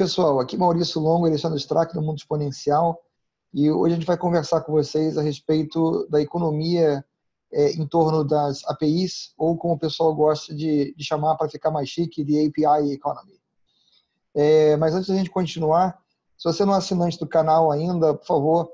pessoal, 0.00 0.40
aqui 0.40 0.56
Maurício 0.56 0.98
Longo, 0.98 1.26
Alexandre 1.26 1.58
Strack 1.58 1.92
do 1.92 2.00
Mundo 2.00 2.16
Exponencial, 2.16 2.98
e 3.52 3.70
hoje 3.70 3.92
a 3.92 3.96
gente 3.98 4.06
vai 4.06 4.16
conversar 4.16 4.62
com 4.62 4.72
vocês 4.72 5.18
a 5.18 5.22
respeito 5.22 6.08
da 6.08 6.22
economia 6.22 7.04
é, 7.52 7.72
em 7.72 7.86
torno 7.86 8.24
das 8.24 8.64
APIs, 8.64 9.34
ou 9.36 9.58
como 9.58 9.74
o 9.74 9.78
pessoal 9.78 10.14
gosta 10.14 10.54
de, 10.54 10.94
de 10.96 11.04
chamar 11.04 11.36
para 11.36 11.50
ficar 11.50 11.70
mais 11.70 11.90
chique, 11.90 12.24
de 12.24 12.46
API 12.46 12.94
Economy. 12.94 13.38
É, 14.34 14.74
mas 14.78 14.94
antes 14.94 15.10
da 15.10 15.16
gente 15.16 15.28
continuar, 15.28 16.00
se 16.38 16.44
você 16.44 16.64
não 16.64 16.72
é 16.72 16.78
assinante 16.78 17.18
do 17.18 17.28
canal 17.28 17.70
ainda, 17.70 18.14
por 18.14 18.24
favor, 18.24 18.70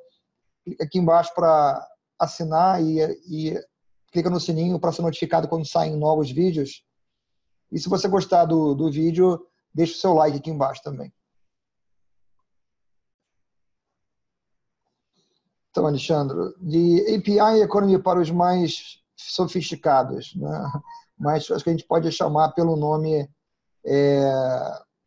clica 0.62 0.84
aqui 0.84 1.00
embaixo 1.00 1.34
para 1.34 1.84
assinar 2.20 2.80
e, 2.80 3.00
e 3.28 3.60
clica 4.12 4.30
no 4.30 4.38
sininho 4.38 4.78
para 4.78 4.92
ser 4.92 5.02
notificado 5.02 5.48
quando 5.48 5.66
saem 5.66 5.96
novos 5.96 6.30
vídeos. 6.30 6.84
E 7.72 7.80
se 7.80 7.88
você 7.88 8.06
gostar 8.06 8.44
do, 8.44 8.76
do 8.76 8.88
vídeo, 8.92 9.44
deixa 9.74 9.94
o 9.94 9.98
seu 9.98 10.14
like 10.14 10.36
aqui 10.36 10.50
embaixo 10.50 10.80
também. 10.84 11.12
Então, 15.76 15.86
Alexandre, 15.86 16.54
de 16.58 17.04
API 17.14 17.60
Economy 17.60 17.98
para 17.98 18.18
os 18.18 18.30
mais 18.30 18.98
sofisticados, 19.14 20.34
né? 20.34 20.72
mas 21.20 21.50
acho 21.50 21.62
que 21.62 21.68
a 21.68 21.72
gente 21.74 21.86
pode 21.86 22.10
chamar 22.10 22.52
pelo 22.52 22.76
nome 22.76 23.28
é, 23.84 24.32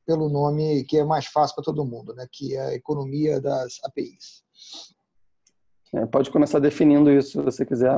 pelo 0.05 0.29
nome 0.29 0.83
que 0.83 0.99
é 0.99 1.03
mais 1.03 1.25
fácil 1.25 1.55
para 1.55 1.63
todo 1.63 1.83
mundo, 1.83 2.13
né? 2.13 2.27
que 2.31 2.55
é 2.55 2.61
a 2.61 2.73
economia 2.75 3.41
das 3.41 3.79
APIs. 3.83 4.43
É, 5.91 6.05
pode 6.05 6.29
começar 6.29 6.59
definindo 6.59 7.11
isso 7.11 7.31
se 7.31 7.41
você 7.41 7.65
quiser. 7.65 7.97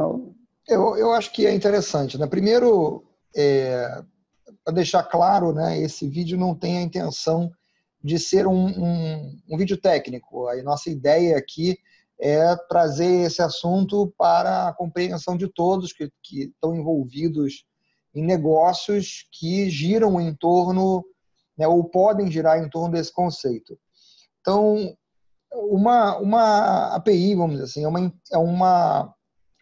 Eu, 0.66 0.96
eu 0.96 1.12
acho 1.12 1.34
que 1.34 1.46
é 1.46 1.54
interessante. 1.54 2.18
Né? 2.18 2.26
Primeiro, 2.26 3.04
é, 3.36 4.02
para 4.64 4.76
deixar 4.76 5.04
claro, 5.04 5.52
né, 5.52 5.78
esse 5.78 6.08
vídeo 6.08 6.38
não 6.38 6.56
tem 6.56 6.78
a 6.78 6.84
intenção 6.84 7.52
de 8.02 8.18
ser 8.18 8.48
um, 8.48 8.68
um, 8.68 9.40
um 9.50 9.58
vídeo 9.58 9.76
técnico. 9.76 10.48
A 10.48 10.64
nossa 10.64 10.90
ideia 10.90 11.38
aqui 11.38 11.78
é 12.22 12.56
trazer 12.70 13.26
esse 13.26 13.42
assunto 13.42 14.14
para 14.16 14.68
a 14.68 14.74
compreensão 14.74 15.36
de 15.36 15.48
todos 15.48 15.92
que, 15.92 16.08
que 16.22 16.44
estão 16.44 16.76
envolvidos 16.76 17.66
em 18.14 18.24
negócios 18.24 19.28
que 19.32 19.70
giram 19.72 20.22
em 20.22 20.36
torno, 20.36 21.04
né, 21.58 21.68
ou 21.68 21.84
podem 21.84 22.32
girar 22.32 22.60
em 22.60 22.70
torno 22.70 22.92
desse 22.92 23.12
conceito. 23.12 23.76
Então, 24.40 24.96
uma, 25.52 26.18
uma 26.18 26.96
API, 26.96 27.34
vamos 27.34 27.54
dizer 27.54 27.64
assim, 27.64 27.84
é 27.84 27.88
uma, 27.88 28.14
é 28.32 28.38
uma, 28.38 29.16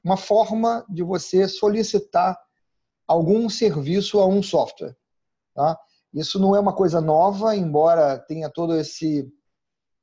uma 0.03 0.17
forma 0.17 0.85
de 0.89 1.01
você 1.01 1.47
solicitar 1.47 2.37
algum 3.07 3.49
serviço 3.49 4.19
a 4.19 4.27
um 4.27 4.43
software. 4.43 4.95
Tá? 5.55 5.79
Isso 6.13 6.39
não 6.39 6.55
é 6.55 6.59
uma 6.59 6.75
coisa 6.75 6.99
nova, 6.99 7.55
embora 7.55 8.19
tenha 8.19 8.49
todo 8.49 8.75
esse, 8.75 9.31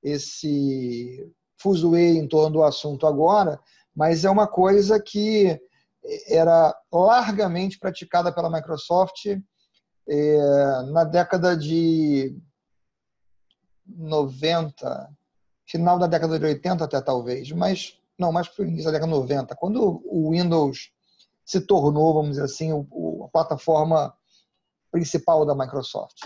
esse 0.02 1.30
fuzuê 1.58 2.12
em 2.12 2.28
torno 2.28 2.50
do 2.50 2.62
assunto 2.62 3.06
agora, 3.06 3.60
mas 3.94 4.24
é 4.24 4.30
uma 4.30 4.46
coisa 4.46 5.00
que 5.00 5.58
era 6.28 6.74
largamente 6.92 7.78
praticada 7.78 8.32
pela 8.32 8.50
Microsoft 8.50 9.26
é, 10.08 10.82
na 10.92 11.04
década 11.04 11.56
de 11.56 12.38
90, 13.86 15.10
final 15.64 15.98
da 15.98 16.06
década 16.06 16.38
de 16.38 16.44
80 16.44 16.84
até 16.84 17.00
talvez, 17.00 17.50
mas 17.52 17.98
não, 18.18 18.32
mais 18.32 18.48
para 18.48 18.64
o 18.64 18.68
início 18.68 18.86
da 18.86 18.92
década 18.92 19.12
de 19.12 19.18
90, 19.18 19.56
quando 19.56 20.02
o 20.04 20.30
Windows 20.30 20.90
se 21.44 21.60
tornou, 21.60 22.14
vamos 22.14 22.30
dizer 22.30 22.44
assim, 22.44 22.72
a 22.72 23.28
plataforma 23.28 24.14
principal 24.90 25.44
da 25.44 25.54
Microsoft. 25.54 26.16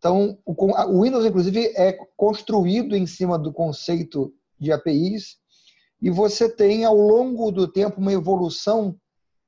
Então, 0.00 0.38
o 0.46 1.02
Windows, 1.02 1.26
inclusive, 1.26 1.74
é 1.76 1.92
construído 2.16 2.96
em 2.96 3.06
cima 3.06 3.38
do 3.38 3.52
conceito 3.52 4.32
de 4.58 4.72
APIs 4.72 5.36
e 6.00 6.08
você 6.08 6.48
tem, 6.48 6.86
ao 6.86 6.96
longo 6.96 7.52
do 7.52 7.70
tempo, 7.70 8.00
uma 8.00 8.10
evolução 8.10 8.96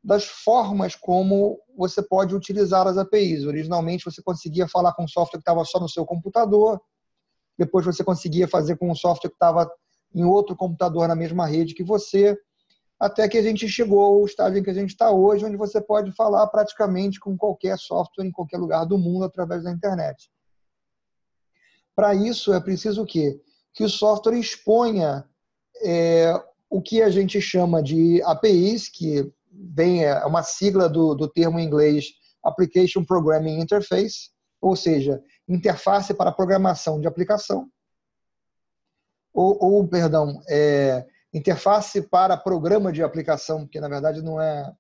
das 0.05 0.25
formas 0.25 0.95
como 0.95 1.59
você 1.75 2.03
pode 2.03 2.35
utilizar 2.35 2.87
as 2.87 2.99
APIs. 2.99 3.47
Originalmente, 3.47 4.05
você 4.05 4.21
conseguia 4.21 4.69
falar 4.69 4.93
com 4.93 5.09
software 5.09 5.39
que 5.39 5.43
estava 5.43 5.65
só 5.65 5.81
no 5.81 5.89
seu 5.89 6.05
computador, 6.05 6.79
depois 7.57 7.87
você 7.87 8.05
conseguia 8.05 8.47
fazer 8.47 8.77
com 8.77 8.91
um 8.91 8.95
software 8.95 9.31
que 9.31 9.37
estava 9.37 9.71
em 10.15 10.23
outro 10.23 10.55
computador 10.55 11.09
na 11.09 11.15
mesma 11.15 11.47
rede 11.47 11.75
que 11.75 11.83
você, 11.83 12.37
até 13.01 13.27
que 13.27 13.39
a 13.39 13.43
gente 13.43 13.67
chegou 13.71 14.01
ao 14.01 14.27
estágio 14.27 14.59
em 14.59 14.63
que 14.63 14.71
a 14.71 14.75
gente 14.75 14.91
está 14.91 15.11
hoje, 15.11 15.47
onde 15.47 15.57
você 15.57 15.81
pode 15.81 16.13
falar 16.13 16.47
praticamente 16.49 17.19
com 17.19 17.39
qualquer 17.39 17.79
software 17.79 18.27
em 18.27 18.31
qualquer 18.31 18.59
lugar 18.59 18.85
do 18.85 18.99
mundo 18.99 19.25
através 19.25 19.65
da 19.65 19.73
internet. 19.73 20.31
Para 21.95 22.15
isso, 22.15 22.53
é 22.53 22.61
preciso 22.61 23.03
o 23.03 23.07
quê? 23.07 23.41
Que 23.75 23.85
o 23.85 23.89
software 23.89 24.39
exponha 24.39 25.25
é, 25.83 26.33
o 26.71 26.81
que 26.81 27.03
a 27.03 27.11
gente 27.11 27.41
chama 27.41 27.83
de 27.83 28.23
APIs, 28.23 28.89
que 28.89 29.31
vem, 29.51 30.05
é 30.05 30.25
uma 30.25 30.43
sigla 30.43 30.89
do, 30.89 31.15
do 31.15 31.29
termo 31.29 31.59
em 31.59 31.65
inglês 31.65 32.07
Application 32.43 33.05
Programming 33.05 33.61
Interface, 33.61 34.31
ou 34.61 34.75
seja, 34.75 35.23
interface 35.49 36.15
para 36.15 36.33
programação 36.33 37.01
de 37.01 37.07
aplicação, 37.07 37.69
ou, 39.33 39.59
ou 39.61 39.89
perdão, 39.89 40.43
é, 40.49 41.07
interface 41.33 42.03
para 42.03 42.37
programa 42.37 42.93
de 42.93 43.03
aplicação, 43.03 43.67
que 43.67 43.81
na 43.81 43.89
verdade 43.89 44.23
não 44.23 44.41
é, 44.41 44.73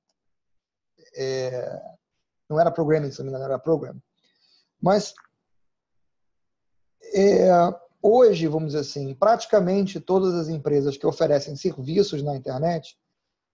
é 1.16 1.82
não 2.48 2.60
era 2.60 2.70
programming, 2.70 3.10
era 3.42 3.58
program. 3.58 3.96
Mas 4.80 5.14
é, 7.14 7.48
hoje, 8.02 8.46
vamos 8.46 8.72
dizer 8.72 8.80
assim, 8.80 9.14
praticamente 9.14 10.00
todas 10.00 10.34
as 10.34 10.48
empresas 10.48 10.96
que 10.96 11.06
oferecem 11.06 11.56
serviços 11.56 12.22
na 12.22 12.36
internet 12.36 12.96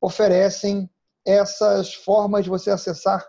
oferecem 0.01 0.89
essas 1.27 1.93
formas 1.93 2.45
de 2.45 2.51
você 2.51 2.71
acessar 2.71 3.27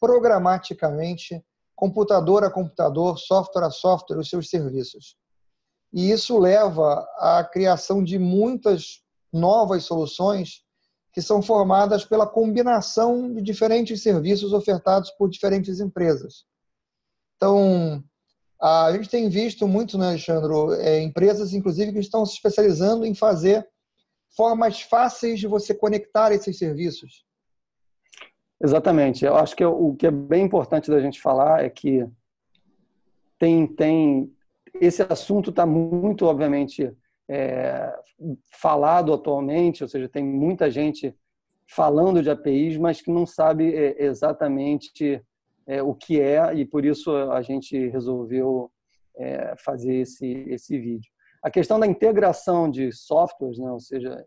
programaticamente, 0.00 1.44
computador 1.74 2.42
a 2.44 2.50
computador, 2.50 3.18
software 3.18 3.66
a 3.66 3.70
software, 3.70 4.18
os 4.18 4.28
seus 4.28 4.48
serviços. 4.48 5.16
E 5.92 6.10
isso 6.10 6.38
leva 6.38 7.06
à 7.18 7.44
criação 7.44 8.02
de 8.02 8.18
muitas 8.18 9.02
novas 9.32 9.84
soluções 9.84 10.64
que 11.12 11.22
são 11.22 11.40
formadas 11.40 12.04
pela 12.04 12.26
combinação 12.26 13.32
de 13.32 13.40
diferentes 13.40 14.02
serviços 14.02 14.52
ofertados 14.52 15.10
por 15.12 15.30
diferentes 15.30 15.80
empresas. 15.80 16.44
Então, 17.36 18.04
a 18.60 18.92
gente 18.92 19.08
tem 19.08 19.28
visto 19.28 19.68
muito, 19.68 19.98
né, 19.98 20.08
Alexandre, 20.08 20.52
é, 20.80 21.02
empresas, 21.02 21.52
inclusive, 21.52 21.92
que 21.92 21.98
estão 21.98 22.24
se 22.24 22.34
especializando 22.34 23.04
em 23.04 23.14
fazer 23.14 23.66
formas 24.34 24.80
fáceis 24.80 25.38
de 25.38 25.46
você 25.46 25.74
conectar 25.74 26.32
esses 26.32 26.58
serviços. 26.58 27.24
Exatamente. 28.62 29.24
Eu 29.24 29.36
acho 29.36 29.54
que 29.54 29.64
o 29.64 29.94
que 29.94 30.06
é 30.06 30.10
bem 30.10 30.44
importante 30.44 30.90
da 30.90 31.00
gente 31.00 31.20
falar 31.20 31.64
é 31.64 31.70
que 31.70 32.06
tem, 33.38 33.66
tem 33.66 34.32
esse 34.80 35.02
assunto 35.02 35.50
está 35.50 35.66
muito, 35.66 36.24
obviamente, 36.26 36.90
é, 37.28 37.94
falado 38.50 39.12
atualmente, 39.12 39.82
ou 39.82 39.88
seja, 39.88 40.08
tem 40.08 40.24
muita 40.24 40.70
gente 40.70 41.14
falando 41.68 42.22
de 42.22 42.30
APIs, 42.30 42.76
mas 42.76 43.00
que 43.00 43.10
não 43.10 43.26
sabe 43.26 43.74
é, 43.74 44.04
exatamente 44.04 45.22
é, 45.66 45.82
o 45.82 45.94
que 45.94 46.20
é 46.20 46.54
e 46.54 46.64
por 46.64 46.84
isso 46.84 47.14
a 47.14 47.42
gente 47.42 47.88
resolveu 47.88 48.70
é, 49.16 49.54
fazer 49.64 49.94
esse 49.94 50.26
esse 50.48 50.78
vídeo. 50.78 51.10
A 51.42 51.50
questão 51.50 51.78
da 51.78 51.86
integração 51.86 52.70
de 52.70 52.92
softwares, 52.92 53.58
né, 53.58 53.70
ou 53.70 53.80
seja, 53.80 54.24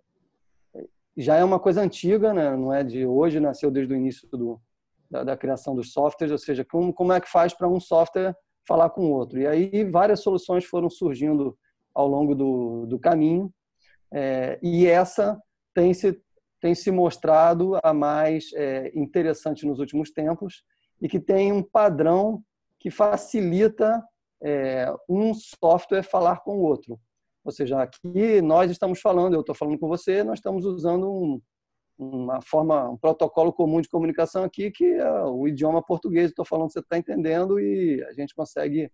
já 1.17 1.35
é 1.35 1.43
uma 1.43 1.59
coisa 1.59 1.81
antiga, 1.81 2.33
né, 2.33 2.55
não 2.55 2.73
é 2.73 2.83
de 2.83 3.05
hoje, 3.05 3.39
nasceu 3.39 3.69
desde 3.69 3.93
o 3.93 3.97
início 3.97 4.27
do, 4.29 4.59
da, 5.09 5.23
da 5.23 5.37
criação 5.37 5.75
dos 5.75 5.91
softwares, 5.91 6.31
ou 6.31 6.37
seja, 6.37 6.63
como, 6.63 6.93
como 6.93 7.11
é 7.11 7.19
que 7.19 7.29
faz 7.29 7.53
para 7.53 7.67
um 7.67 7.79
software 7.79 8.35
falar 8.67 8.89
com 8.91 9.01
o 9.01 9.11
outro? 9.11 9.39
E 9.39 9.47
aí 9.47 9.83
várias 9.83 10.21
soluções 10.21 10.63
foram 10.65 10.89
surgindo 10.89 11.57
ao 11.93 12.07
longo 12.07 12.35
do, 12.35 12.85
do 12.85 12.99
caminho 12.99 13.51
é, 14.13 14.59
e 14.61 14.87
essa 14.87 15.39
tem 15.73 15.93
se 15.93 16.19
tem 16.61 16.75
se 16.75 16.91
mostrado 16.91 17.79
a 17.81 17.93
mais 17.93 18.51
é, 18.53 18.91
interessante 18.93 19.65
nos 19.65 19.79
últimos 19.79 20.11
tempos 20.11 20.63
e 21.01 21.07
que 21.07 21.19
tem 21.19 21.51
um 21.51 21.63
padrão 21.63 22.43
que 22.79 22.89
facilita 22.89 24.03
é, 24.41 24.91
um 25.07 25.33
software 25.33 26.03
falar 26.03 26.41
com 26.41 26.57
o 26.57 26.61
outro. 26.61 26.99
Ou 27.43 27.51
seja, 27.51 27.81
aqui 27.81 28.41
nós 28.41 28.69
estamos 28.69 28.99
falando, 29.01 29.33
eu 29.33 29.41
estou 29.41 29.55
falando 29.55 29.79
com 29.79 29.87
você, 29.87 30.23
nós 30.23 30.39
estamos 30.39 30.65
usando 30.65 31.11
um, 31.11 31.41
uma 31.97 32.41
forma, 32.41 32.89
um 32.89 32.97
protocolo 32.97 33.51
comum 33.51 33.81
de 33.81 33.89
comunicação 33.89 34.43
aqui, 34.43 34.71
que 34.71 34.85
é 34.85 35.23
o 35.23 35.47
idioma 35.47 35.81
português. 35.81 36.29
Estou 36.29 36.45
falando, 36.45 36.71
você 36.71 36.79
está 36.79 36.97
entendendo 36.97 37.59
e 37.59 38.03
a 38.03 38.13
gente 38.13 38.33
consegue, 38.33 38.91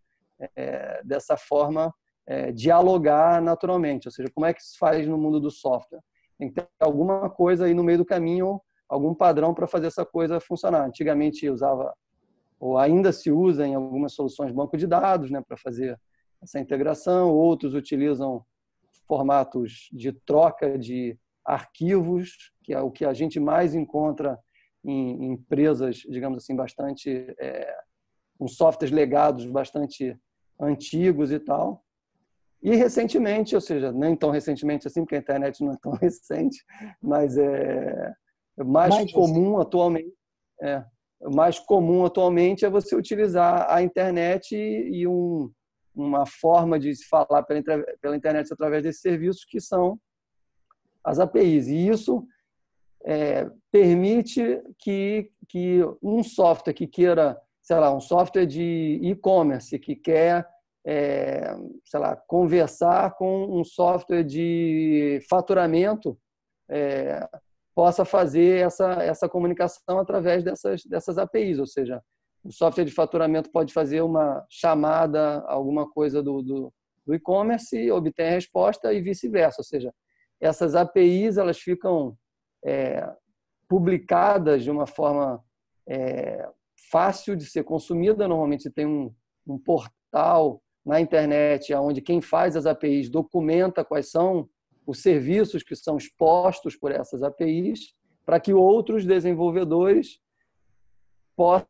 é, 0.55 1.01
dessa 1.03 1.37
forma, 1.37 1.93
é, 2.27 2.51
dialogar 2.51 3.41
naturalmente. 3.41 4.07
Ou 4.07 4.11
seja, 4.11 4.29
como 4.33 4.45
é 4.45 4.53
que 4.53 4.63
se 4.63 4.77
faz 4.77 5.07
no 5.07 5.17
mundo 5.17 5.39
do 5.39 5.51
software? 5.51 6.01
Tem 6.37 6.49
que 6.49 6.55
ter 6.55 6.67
alguma 6.79 7.29
coisa 7.29 7.65
aí 7.65 7.73
no 7.73 7.83
meio 7.83 7.99
do 7.99 8.05
caminho 8.05 8.59
algum 8.87 9.13
padrão 9.13 9.53
para 9.53 9.67
fazer 9.67 9.87
essa 9.87 10.05
coisa 10.05 10.39
funcionar. 10.39 10.85
Antigamente 10.85 11.49
usava, 11.49 11.93
ou 12.59 12.77
ainda 12.77 13.11
se 13.11 13.31
usa 13.31 13.65
em 13.65 13.75
algumas 13.75 14.13
soluções 14.13 14.51
banco 14.51 14.77
de 14.77 14.87
dados, 14.87 15.31
né, 15.31 15.41
para 15.45 15.57
fazer 15.57 15.99
essa 16.41 16.59
integração, 16.59 17.31
outros 17.31 17.73
utilizam 17.73 18.45
formatos 19.07 19.89
de 19.91 20.11
troca 20.11 20.77
de 20.77 21.17
arquivos, 21.43 22.51
que 22.63 22.73
é 22.73 22.81
o 22.81 22.91
que 22.91 23.05
a 23.05 23.13
gente 23.13 23.39
mais 23.39 23.75
encontra 23.75 24.39
em, 24.83 25.31
empresas, 25.31 25.97
digamos 25.97 26.43
assim, 26.43 26.55
bastante 26.55 27.09
é, 27.39 27.75
com 28.37 28.47
softwares 28.47 28.93
legados 28.93 29.45
bastante 29.45 30.17
antigos 30.59 31.31
e 31.31 31.39
tal. 31.39 31.83
E 32.61 32.75
recentemente, 32.75 33.53
ou 33.53 33.61
seja, 33.61 33.91
nem 33.91 34.15
tão 34.15 34.31
recentemente 34.31 34.87
assim, 34.87 35.01
porque 35.01 35.15
a 35.15 35.19
internet 35.19 35.63
não 35.63 35.73
é 35.73 35.77
tão 35.77 35.91
recente, 36.01 36.63
mas 37.01 37.37
é 37.37 38.13
mais, 38.57 38.93
mais 38.93 39.11
comum 39.11 39.59
atualmente. 39.59 40.13
É, 40.61 40.83
mais 41.21 41.59
comum 41.59 42.05
atualmente 42.05 42.65
é 42.65 42.69
você 42.69 42.95
utilizar 42.95 43.67
a 43.69 43.81
internet 43.81 44.55
e 44.55 45.07
um, 45.07 45.51
uma 45.95 46.25
forma 46.25 46.79
de 46.79 46.93
se 46.95 47.05
falar 47.07 47.43
pela, 47.43 47.61
pela 48.01 48.15
internet 48.15 48.51
através 48.51 48.83
desses 48.83 49.01
serviços 49.01 49.45
que 49.45 49.59
são 49.59 49.99
as 51.03 51.19
APIs. 51.19 51.67
E 51.67 51.87
isso 51.87 52.25
é, 53.05 53.49
permite 53.71 54.61
que, 54.79 55.31
que 55.47 55.81
um 56.01 56.23
software 56.23 56.73
que 56.73 56.87
queira, 56.87 57.39
sei 57.61 57.77
lá, 57.77 57.93
um 57.93 58.01
software 58.01 58.45
de 58.45 58.99
e-commerce 59.01 59.77
que 59.79 59.95
quer, 59.95 60.47
é, 60.85 61.55
sei 61.85 61.99
lá, 61.99 62.15
conversar 62.15 63.15
com 63.15 63.59
um 63.59 63.63
software 63.63 64.23
de 64.23 65.19
faturamento, 65.29 66.17
é, 66.69 67.27
possa 67.75 68.05
fazer 68.05 68.65
essa, 68.65 69.03
essa 69.03 69.27
comunicação 69.27 69.99
através 69.99 70.43
dessas, 70.43 70.83
dessas 70.85 71.17
APIs, 71.17 71.59
ou 71.59 71.67
seja, 71.67 72.01
o 72.41 72.51
software 72.51 72.85
de 72.85 72.91
faturamento 72.91 73.51
pode 73.51 73.73
fazer 73.73 74.01
uma 74.01 74.45
chamada, 74.49 75.43
alguma 75.47 75.89
coisa 75.89 76.23
do, 76.23 76.41
do, 76.41 76.73
do 77.05 77.13
e-commerce, 77.13 77.91
obter 77.91 78.23
a 78.23 78.29
resposta 78.29 78.93
e 78.93 79.01
vice-versa. 79.01 79.57
Ou 79.59 79.65
seja, 79.65 79.93
essas 80.39 80.75
APIs 80.75 81.37
elas 81.37 81.57
ficam 81.57 82.15
é, 82.63 83.11
publicadas 83.67 84.63
de 84.63 84.71
uma 84.71 84.85
forma 84.85 85.43
é, 85.89 86.47
fácil 86.91 87.35
de 87.35 87.45
ser 87.45 87.63
consumida. 87.63 88.27
Normalmente 88.27 88.69
tem 88.69 88.85
um, 88.85 89.13
um 89.45 89.57
portal 89.57 90.61
na 90.85 91.01
internet 91.01 91.73
onde 91.73 91.99
quem 91.99 92.21
faz 92.21 92.55
as 92.55 92.67
APIs 92.67 93.09
documenta 93.09 93.83
quais 93.83 94.11
são 94.11 94.47
os 94.85 95.01
serviços 95.01 95.63
que 95.63 95.75
são 95.75 95.97
expostos 95.97 96.75
por 96.75 96.91
essas 96.91 97.23
APIs 97.23 97.93
para 98.25 98.39
que 98.39 98.53
outros 98.53 99.05
desenvolvedores 99.05 100.19
possam 101.35 101.67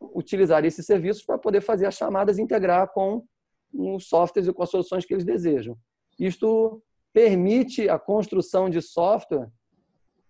utilizar 0.00 0.64
esses 0.64 0.84
serviços 0.84 1.24
para 1.24 1.38
poder 1.38 1.60
fazer 1.60 1.86
as 1.86 1.94
chamadas 1.94 2.38
e 2.38 2.42
integrar 2.42 2.92
com 2.92 3.24
os 3.72 4.06
softwares 4.06 4.48
e 4.48 4.52
com 4.52 4.62
as 4.62 4.70
soluções 4.70 5.04
que 5.04 5.14
eles 5.14 5.24
desejam. 5.24 5.76
Isto 6.18 6.82
permite 7.12 7.88
a 7.88 7.98
construção 7.98 8.68
de 8.68 8.80
software 8.80 9.48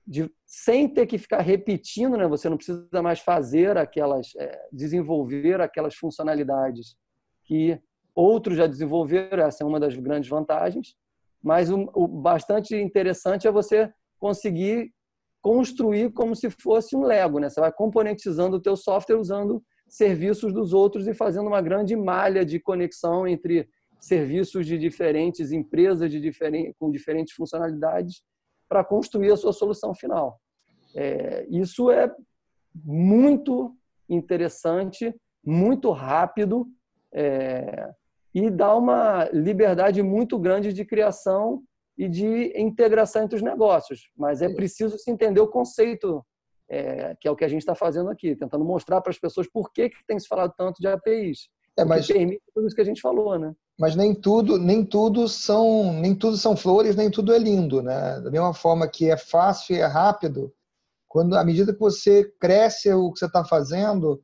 de, 0.06 0.30
sem 0.46 0.88
ter 0.88 1.06
que 1.06 1.18
ficar 1.18 1.40
repetindo, 1.40 2.16
né? 2.16 2.26
Você 2.28 2.48
não 2.48 2.56
precisa 2.56 3.02
mais 3.02 3.20
fazer 3.20 3.76
aquelas, 3.76 4.34
é, 4.36 4.68
desenvolver 4.72 5.60
aquelas 5.60 5.94
funcionalidades 5.94 6.96
que 7.44 7.80
outros 8.14 8.56
já 8.56 8.66
desenvolveram. 8.66 9.44
Essa 9.44 9.64
é 9.64 9.66
uma 9.66 9.80
das 9.80 9.94
grandes 9.96 10.28
vantagens. 10.28 10.94
Mas 11.44 11.70
o, 11.70 11.90
o 11.94 12.08
bastante 12.08 12.74
interessante 12.74 13.46
é 13.46 13.52
você 13.52 13.92
conseguir 14.18 14.90
construir 15.42 16.10
como 16.10 16.34
se 16.34 16.48
fosse 16.48 16.96
um 16.96 17.02
Lego, 17.02 17.38
né? 17.38 17.50
Você 17.50 17.60
vai 17.60 17.70
componentizando 17.70 18.56
o 18.56 18.60
teu 18.60 18.74
software 18.74 19.18
usando 19.18 19.62
serviços 19.86 20.54
dos 20.54 20.72
outros 20.72 21.06
e 21.06 21.12
fazendo 21.12 21.46
uma 21.46 21.60
grande 21.60 21.94
malha 21.94 22.46
de 22.46 22.58
conexão 22.58 23.28
entre 23.28 23.68
serviços 24.00 24.66
de 24.66 24.78
diferentes 24.78 25.52
empresas 25.52 26.10
de 26.10 26.18
diferente, 26.18 26.74
com 26.78 26.90
diferentes 26.90 27.34
funcionalidades 27.34 28.22
para 28.66 28.82
construir 28.82 29.30
a 29.32 29.36
sua 29.36 29.52
solução 29.52 29.94
final. 29.94 30.40
É, 30.96 31.46
isso 31.50 31.90
é 31.90 32.10
muito 32.74 33.76
interessante, 34.08 35.14
muito 35.44 35.90
rápido 35.90 36.66
é, 37.12 37.90
e 38.34 38.50
dá 38.50 38.74
uma 38.74 39.28
liberdade 39.32 40.02
muito 40.02 40.38
grande 40.38 40.72
de 40.72 40.84
criação 40.84 41.62
e 41.96 42.08
de 42.08 42.52
integração 42.60 43.22
entre 43.22 43.36
os 43.36 43.42
negócios. 43.42 44.10
Mas 44.16 44.42
é 44.42 44.52
preciso 44.52 44.98
se 44.98 45.10
entender 45.10 45.40
o 45.40 45.46
conceito, 45.46 46.24
é, 46.68 47.14
que 47.20 47.28
é 47.28 47.30
o 47.30 47.36
que 47.36 47.44
a 47.44 47.48
gente 47.48 47.60
está 47.60 47.74
fazendo 47.74 48.10
aqui, 48.10 48.34
tentando 48.34 48.64
mostrar 48.64 49.00
para 49.00 49.10
as 49.10 49.18
pessoas 49.18 49.46
por 49.48 49.72
que, 49.72 49.88
que 49.88 50.04
tem 50.06 50.18
se 50.18 50.26
falado 50.26 50.52
tanto 50.56 50.80
de 50.80 50.88
APIs. 50.88 51.48
É, 51.78 51.84
mas 51.84 52.06
permite 52.06 52.42
tudo 52.52 52.66
isso 52.66 52.74
que 52.74 52.82
a 52.82 52.86
gente 52.86 53.00
falou, 53.00 53.38
né? 53.38 53.54
Mas 53.78 53.96
nem 53.96 54.14
tudo, 54.14 54.58
nem 54.58 54.84
tudo 54.84 55.28
são, 55.28 55.92
nem 55.92 56.14
tudo 56.14 56.36
são 56.36 56.56
flores, 56.56 56.94
nem 56.94 57.10
tudo 57.10 57.32
é 57.32 57.38
lindo, 57.38 57.82
né? 57.82 58.20
Da 58.20 58.30
mesma 58.30 58.54
forma 58.54 58.88
que 58.88 59.10
é 59.10 59.16
fácil 59.16 59.74
e 59.74 59.80
é 59.80 59.86
rápido, 59.86 60.52
quando 61.08 61.36
à 61.36 61.44
medida 61.44 61.72
que 61.72 61.80
você 61.80 62.24
cresce 62.40 62.92
o 62.92 63.12
que 63.12 63.18
você 63.18 63.26
está 63.26 63.44
fazendo 63.44 64.20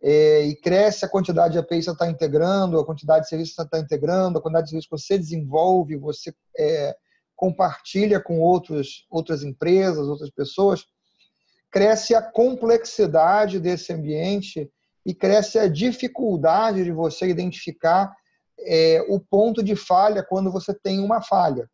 e 0.00 0.56
cresce 0.62 1.04
a 1.04 1.08
quantidade 1.08 1.52
de 1.52 1.58
APIs 1.58 1.80
que 1.80 1.84
você 1.86 1.90
está 1.90 2.08
integrando, 2.08 2.78
a 2.78 2.86
quantidade 2.86 3.24
de 3.24 3.28
serviços 3.28 3.54
que 3.54 3.62
você 3.62 3.66
está 3.66 3.78
integrando, 3.78 4.38
a 4.38 4.42
quantidade 4.42 4.66
de 4.66 4.70
serviços 4.70 4.88
que 4.88 4.98
você 4.98 5.18
desenvolve, 5.18 5.96
você 5.96 6.32
é, 6.56 6.96
compartilha 7.34 8.20
com 8.20 8.40
outros, 8.40 9.06
outras 9.10 9.42
empresas, 9.42 10.06
outras 10.06 10.30
pessoas, 10.30 10.84
cresce 11.70 12.14
a 12.14 12.22
complexidade 12.22 13.60
desse 13.60 13.92
ambiente 13.92 14.70
e 15.04 15.14
cresce 15.14 15.58
a 15.58 15.68
dificuldade 15.68 16.84
de 16.84 16.92
você 16.92 17.26
identificar 17.26 18.14
é, 18.60 19.04
o 19.08 19.20
ponto 19.20 19.62
de 19.62 19.76
falha 19.76 20.22
quando 20.22 20.50
você 20.50 20.74
tem 20.74 21.00
uma 21.00 21.22
falha. 21.22 21.68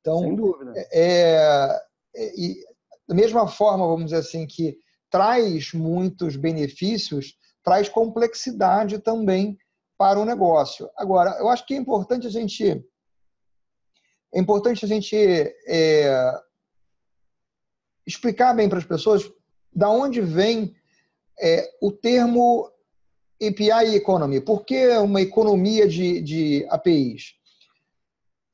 Então, 0.00 0.20
Sem 0.20 0.34
dúvida. 0.34 0.72
É, 0.92 1.80
é, 2.14 2.40
e, 2.40 2.64
da 3.08 3.14
mesma 3.14 3.46
forma, 3.48 3.86
vamos 3.86 4.06
dizer 4.06 4.18
assim, 4.18 4.46
que 4.46 4.78
traz 5.12 5.74
muitos 5.74 6.36
benefícios, 6.36 7.36
traz 7.62 7.86
complexidade 7.86 8.98
também 8.98 9.58
para 9.98 10.18
o 10.18 10.24
negócio. 10.24 10.88
Agora, 10.96 11.36
eu 11.38 11.50
acho 11.50 11.66
que 11.66 11.74
é 11.74 11.76
importante 11.76 12.26
a 12.26 12.30
gente 12.30 12.82
é 14.34 14.40
importante 14.40 14.82
a 14.86 14.88
gente 14.88 15.14
é, 15.14 16.40
explicar 18.06 18.54
bem 18.54 18.66
para 18.66 18.78
as 18.78 18.84
pessoas 18.86 19.30
da 19.70 19.90
onde 19.90 20.22
vem 20.22 20.74
é, 21.38 21.70
o 21.82 21.92
termo 21.92 22.72
API 23.42 23.94
Economy. 23.94 24.40
Por 24.40 24.64
que 24.64 24.88
uma 24.96 25.20
economia 25.20 25.86
de, 25.86 26.22
de 26.22 26.66
APIs? 26.70 27.34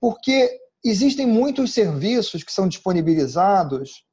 Porque 0.00 0.61
existem 0.85 1.28
muitos 1.28 1.73
serviços 1.73 2.42
que 2.42 2.52
são 2.52 2.66
disponibilizados 2.66 4.07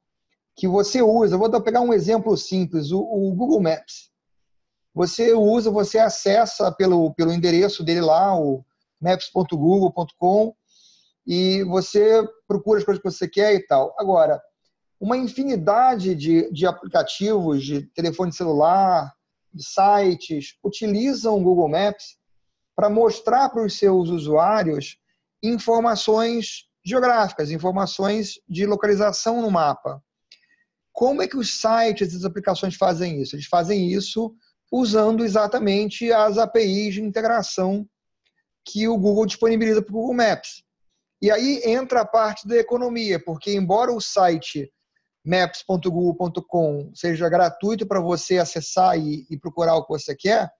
que 0.56 0.66
você 0.66 1.02
usa. 1.02 1.36
Vou 1.36 1.50
pegar 1.62 1.82
um 1.82 1.92
exemplo 1.92 2.36
simples, 2.36 2.90
o, 2.90 3.00
o 3.00 3.34
Google 3.34 3.60
Maps. 3.60 4.10
Você 4.94 5.34
usa, 5.34 5.70
você 5.70 5.98
acessa 5.98 6.72
pelo, 6.72 7.12
pelo 7.14 7.32
endereço 7.32 7.84
dele 7.84 8.00
lá, 8.00 8.34
o 8.34 8.64
maps.google.com, 9.00 10.54
e 11.26 11.62
você 11.64 12.26
procura 12.48 12.78
as 12.78 12.84
coisas 12.84 13.02
que 13.02 13.10
você 13.10 13.28
quer 13.28 13.54
e 13.54 13.66
tal. 13.66 13.94
Agora, 13.98 14.40
uma 14.98 15.18
infinidade 15.18 16.14
de, 16.14 16.50
de 16.50 16.66
aplicativos 16.66 17.62
de 17.62 17.82
telefone 17.88 18.32
celular, 18.32 19.12
de 19.52 19.62
sites, 19.62 20.56
utilizam 20.64 21.36
o 21.36 21.42
Google 21.42 21.68
Maps 21.68 22.16
para 22.74 22.88
mostrar 22.88 23.50
para 23.50 23.64
os 23.64 23.78
seus 23.78 24.08
usuários 24.08 24.98
informações 25.42 26.66
geográficas, 26.84 27.50
informações 27.50 28.40
de 28.48 28.64
localização 28.64 29.42
no 29.42 29.50
mapa. 29.50 30.02
Como 30.96 31.20
é 31.20 31.28
que 31.28 31.36
os 31.36 31.60
sites 31.60 32.14
e 32.14 32.16
as 32.16 32.24
aplicações 32.24 32.74
fazem 32.74 33.20
isso? 33.20 33.36
Eles 33.36 33.44
fazem 33.44 33.92
isso 33.92 34.34
usando 34.72 35.26
exatamente 35.26 36.10
as 36.10 36.38
APIs 36.38 36.94
de 36.94 37.02
integração 37.02 37.86
que 38.64 38.88
o 38.88 38.96
Google 38.96 39.26
disponibiliza 39.26 39.82
para 39.82 39.90
o 39.90 39.94
Google 39.94 40.14
Maps. 40.14 40.62
E 41.20 41.30
aí 41.30 41.60
entra 41.66 42.00
a 42.00 42.06
parte 42.06 42.48
da 42.48 42.56
economia, 42.56 43.22
porque 43.22 43.52
embora 43.52 43.92
o 43.92 44.00
site 44.00 44.72
maps.google.com 45.22 46.90
seja 46.94 47.28
gratuito 47.28 47.86
para 47.86 48.00
você 48.00 48.38
acessar 48.38 48.98
e, 48.98 49.26
e, 49.28 49.38
procurar 49.38 49.76
o 49.76 49.84
que 49.84 49.92
você 49.92 50.16
quer, 50.16 50.50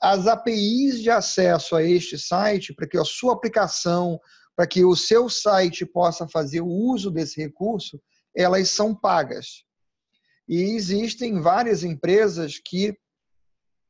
as 0.00 0.28
APIs 0.28 1.02
de 1.02 1.10
acesso 1.10 1.74
a 1.74 1.82
este 1.82 2.16
site, 2.16 2.72
para 2.72 2.86
que 2.86 2.96
a 2.96 3.04
sua 3.04 3.32
aplicação, 3.32 4.20
para 4.54 4.68
que 4.68 4.84
o 4.84 4.94
seu 4.94 5.28
site 5.28 5.84
possa 5.84 6.28
fazer 6.28 6.60
o 6.60 6.68
uso 6.68 7.10
desse 7.10 7.42
recurso, 7.42 8.00
elas 8.34 8.70
são 8.70 8.94
pagas. 8.94 9.64
E 10.48 10.62
existem 10.74 11.40
várias 11.40 11.84
empresas 11.84 12.58
que 12.58 12.96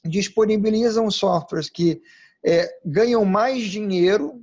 disponibilizam 0.05 1.11
softwares 1.11 1.71
que 1.71 2.03
é, 2.45 2.69
ganham 2.85 3.25
mais 3.25 3.65
dinheiro 3.65 4.43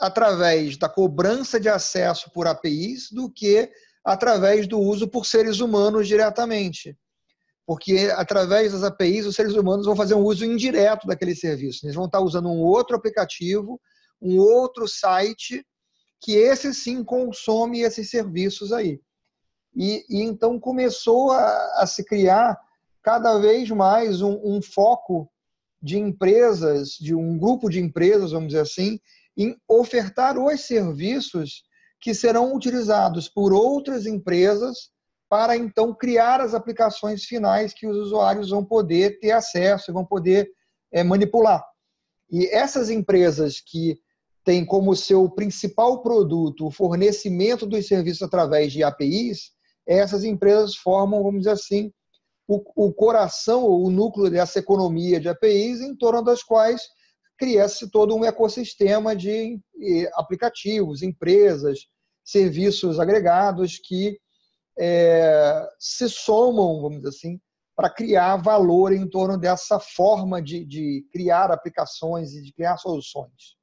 através 0.00 0.76
da 0.76 0.88
cobrança 0.88 1.60
de 1.60 1.68
acesso 1.68 2.30
por 2.32 2.46
APIs 2.46 3.10
do 3.12 3.30
que 3.30 3.70
através 4.04 4.66
do 4.66 4.78
uso 4.78 5.08
por 5.08 5.24
seres 5.24 5.60
humanos 5.60 6.08
diretamente. 6.08 6.96
porque 7.66 8.12
através 8.14 8.72
das 8.72 8.82
APIs 8.82 9.24
os 9.24 9.34
seres 9.34 9.54
humanos 9.54 9.86
vão 9.86 9.96
fazer 9.96 10.14
um 10.14 10.22
uso 10.22 10.44
indireto 10.44 11.06
daquele 11.06 11.34
serviço. 11.34 11.86
Eles 11.86 11.96
vão 11.96 12.04
estar 12.04 12.20
usando 12.20 12.48
um 12.48 12.60
outro 12.60 12.94
aplicativo, 12.94 13.80
um 14.20 14.38
outro 14.38 14.86
site, 14.86 15.64
que 16.24 16.32
esse 16.36 16.72
sim 16.72 17.04
consome 17.04 17.82
esses 17.82 18.08
serviços 18.08 18.72
aí. 18.72 18.98
E, 19.76 20.06
e 20.08 20.22
então 20.22 20.58
começou 20.58 21.30
a, 21.32 21.82
a, 21.82 21.86
se 21.86 22.02
criar 22.02 22.58
cada 23.02 23.38
vez 23.38 23.68
mais 23.68 24.22
um, 24.22 24.40
um 24.42 24.62
foco 24.62 25.30
de 25.82 25.98
empresas, 25.98 26.92
de 26.92 27.14
um 27.14 27.36
grupo 27.36 27.68
de 27.68 27.78
empresas, 27.78 28.32
vamos 28.32 28.48
dizer 28.48 28.60
assim, 28.60 28.98
em 29.36 29.54
ofertar 29.68 30.38
os 30.38 30.62
serviços 30.62 31.62
que 32.00 32.14
serão 32.14 32.54
utilizados 32.54 33.28
por 33.28 33.52
outras 33.52 34.06
empresas 34.06 34.90
para 35.28 35.54
então 35.54 35.92
criar 35.92 36.40
as 36.40 36.54
aplicações 36.54 37.24
finais 37.24 37.74
que 37.74 37.86
os 37.86 37.98
usuários 37.98 38.48
vão 38.48 38.64
poder 38.64 39.18
ter 39.20 39.32
acesso 39.32 39.90
e 39.90 39.92
vão 39.92 40.06
poder 40.06 40.50
é, 40.90 41.04
manipular. 41.04 41.62
E 42.30 42.46
essas 42.46 42.88
empresas 42.88 43.60
que 43.60 43.98
têm 44.44 44.64
como 44.64 44.94
seu 44.94 45.28
principal 45.30 46.02
produto 46.02 46.66
o 46.66 46.70
fornecimento 46.70 47.66
dos 47.66 47.86
serviços 47.86 48.22
através 48.22 48.72
de 48.72 48.82
APIs, 48.82 49.52
essas 49.86 50.24
empresas 50.24 50.76
formam, 50.76 51.22
vamos 51.22 51.40
dizer 51.40 51.52
assim, 51.52 51.92
o, 52.46 52.62
o 52.76 52.92
coração, 52.92 53.66
o 53.66 53.90
núcleo 53.90 54.30
dessa 54.30 54.58
economia 54.58 55.18
de 55.18 55.28
APIs, 55.28 55.80
em 55.80 55.96
torno 55.96 56.22
das 56.22 56.42
quais 56.42 56.82
cria-se 57.38 57.90
todo 57.90 58.14
um 58.14 58.24
ecossistema 58.24 59.16
de 59.16 59.58
aplicativos, 60.14 61.02
empresas, 61.02 61.80
serviços 62.24 63.00
agregados 63.00 63.78
que 63.82 64.18
é, 64.78 65.66
se 65.78 66.08
somam, 66.08 66.80
vamos 66.80 66.98
dizer 66.98 67.08
assim, 67.08 67.40
para 67.76 67.90
criar 67.90 68.36
valor 68.36 68.92
em 68.92 69.08
torno 69.08 69.36
dessa 69.36 69.80
forma 69.80 70.40
de, 70.40 70.64
de 70.64 71.06
criar 71.12 71.50
aplicações 71.50 72.34
e 72.34 72.42
de 72.42 72.52
criar 72.52 72.76
soluções. 72.76 73.56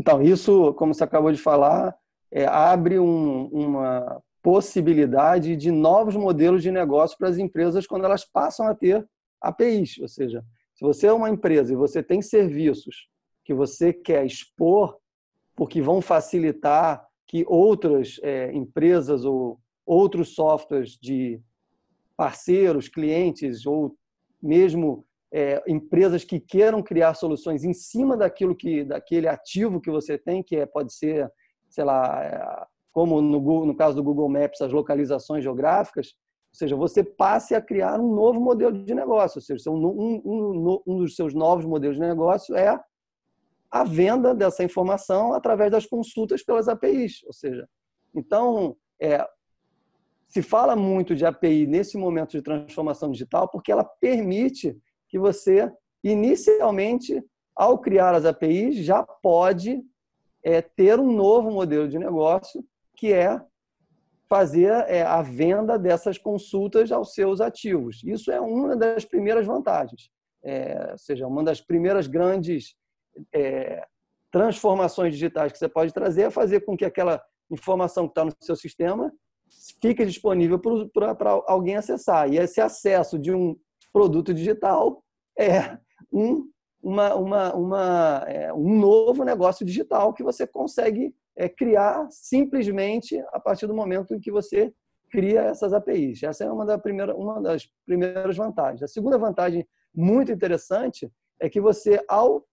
Então, 0.00 0.22
isso, 0.22 0.72
como 0.78 0.94
você 0.94 1.04
acabou 1.04 1.30
de 1.30 1.36
falar, 1.36 1.94
é, 2.30 2.46
abre 2.46 2.98
um, 2.98 3.48
uma 3.48 4.18
possibilidade 4.42 5.54
de 5.54 5.70
novos 5.70 6.16
modelos 6.16 6.62
de 6.62 6.72
negócio 6.72 7.18
para 7.18 7.28
as 7.28 7.36
empresas 7.36 7.86
quando 7.86 8.06
elas 8.06 8.24
passam 8.24 8.66
a 8.66 8.74
ter 8.74 9.06
APIs. 9.42 9.98
Ou 9.98 10.08
seja, 10.08 10.42
se 10.74 10.82
você 10.82 11.08
é 11.08 11.12
uma 11.12 11.28
empresa 11.28 11.74
e 11.74 11.76
você 11.76 12.02
tem 12.02 12.22
serviços 12.22 13.10
que 13.44 13.52
você 13.52 13.92
quer 13.92 14.24
expor, 14.24 14.96
porque 15.54 15.82
vão 15.82 16.00
facilitar 16.00 17.06
que 17.26 17.44
outras 17.46 18.18
é, 18.22 18.50
empresas 18.54 19.26
ou 19.26 19.60
outros 19.84 20.34
softwares 20.34 20.92
de 20.92 21.38
parceiros, 22.16 22.88
clientes 22.88 23.66
ou 23.66 23.94
mesmo 24.42 25.04
é, 25.32 25.62
empresas 25.68 26.24
que 26.24 26.40
queiram 26.40 26.82
criar 26.82 27.14
soluções 27.14 27.64
em 27.64 27.72
cima 27.72 28.16
daquilo 28.16 28.54
que 28.54 28.84
daquele 28.84 29.28
ativo 29.28 29.80
que 29.80 29.90
você 29.90 30.18
tem, 30.18 30.42
que 30.42 30.56
é, 30.56 30.66
pode 30.66 30.92
ser, 30.92 31.30
sei 31.68 31.84
lá, 31.84 32.24
é, 32.24 32.66
como 32.92 33.20
no, 33.20 33.40
Google, 33.40 33.66
no 33.66 33.76
caso 33.76 33.94
do 33.94 34.02
Google 34.02 34.28
Maps, 34.28 34.60
as 34.60 34.72
localizações 34.72 35.44
geográficas, 35.44 36.08
ou 36.52 36.58
seja, 36.58 36.74
você 36.74 37.04
passe 37.04 37.54
a 37.54 37.62
criar 37.62 38.00
um 38.00 38.12
novo 38.12 38.40
modelo 38.40 38.84
de 38.84 38.92
negócio, 38.92 39.38
ou 39.38 39.42
seja, 39.42 39.70
um, 39.70 39.86
um, 39.86 40.82
um 40.84 40.98
dos 40.98 41.14
seus 41.14 41.32
novos 41.32 41.64
modelos 41.64 41.96
de 41.96 42.02
negócio 42.02 42.56
é 42.56 42.78
a 43.70 43.84
venda 43.84 44.34
dessa 44.34 44.64
informação 44.64 45.32
através 45.32 45.70
das 45.70 45.86
consultas 45.86 46.42
pelas 46.42 46.66
APIs, 46.66 47.22
ou 47.24 47.32
seja, 47.32 47.68
então 48.12 48.76
é, 49.00 49.24
se 50.26 50.42
fala 50.42 50.74
muito 50.74 51.14
de 51.14 51.24
API 51.24 51.68
nesse 51.68 51.96
momento 51.96 52.32
de 52.32 52.42
transformação 52.42 53.12
digital 53.12 53.48
porque 53.48 53.70
ela 53.70 53.84
permite 53.84 54.76
que 55.10 55.18
você, 55.18 55.70
inicialmente, 56.02 57.22
ao 57.54 57.78
criar 57.78 58.14
as 58.14 58.24
APIs, 58.24 58.76
já 58.76 59.02
pode 59.02 59.82
é, 60.42 60.62
ter 60.62 60.98
um 60.98 61.12
novo 61.12 61.50
modelo 61.50 61.88
de 61.88 61.98
negócio, 61.98 62.64
que 62.96 63.12
é 63.12 63.38
fazer 64.28 64.70
é, 64.86 65.02
a 65.02 65.20
venda 65.20 65.76
dessas 65.76 66.16
consultas 66.16 66.92
aos 66.92 67.12
seus 67.12 67.40
ativos. 67.40 68.00
Isso 68.04 68.30
é 68.30 68.40
uma 68.40 68.76
das 68.76 69.04
primeiras 69.04 69.44
vantagens, 69.44 70.08
é, 70.42 70.90
ou 70.92 70.98
seja, 70.98 71.26
uma 71.26 71.42
das 71.42 71.60
primeiras 71.60 72.06
grandes 72.06 72.76
é, 73.34 73.84
transformações 74.30 75.12
digitais 75.14 75.50
que 75.50 75.58
você 75.58 75.68
pode 75.68 75.92
trazer 75.92 76.22
é 76.22 76.30
fazer 76.30 76.60
com 76.60 76.76
que 76.76 76.84
aquela 76.84 77.20
informação 77.50 78.06
que 78.06 78.12
está 78.12 78.24
no 78.24 78.32
seu 78.40 78.54
sistema 78.54 79.12
fica 79.82 80.06
disponível 80.06 80.60
para 80.92 81.42
alguém 81.46 81.76
acessar. 81.76 82.32
E 82.32 82.38
esse 82.38 82.60
acesso 82.60 83.18
de 83.18 83.32
um 83.32 83.56
produto 83.92 84.32
digital 84.32 85.02
é 85.38 85.78
um, 86.12 86.48
uma, 86.82 87.14
uma, 87.14 87.54
uma, 87.54 88.24
é 88.26 88.52
um 88.52 88.78
novo 88.78 89.24
negócio 89.24 89.64
digital 89.64 90.12
que 90.12 90.22
você 90.22 90.46
consegue 90.46 91.14
é, 91.36 91.48
criar 91.48 92.08
simplesmente 92.10 93.18
a 93.32 93.40
partir 93.40 93.66
do 93.66 93.74
momento 93.74 94.14
em 94.14 94.20
que 94.20 94.30
você 94.30 94.72
cria 95.10 95.42
essas 95.42 95.72
APIs. 95.72 96.22
Essa 96.22 96.44
é 96.44 96.50
uma, 96.50 96.64
da 96.64 96.78
primeira, 96.78 97.16
uma 97.16 97.40
das 97.40 97.68
primeiras 97.84 98.36
vantagens. 98.36 98.82
A 98.82 98.88
segunda 98.88 99.18
vantagem 99.18 99.66
muito 99.94 100.30
interessante 100.30 101.10
é 101.40 101.48
que 101.48 101.60
você, 101.60 102.02
ao 102.08 102.46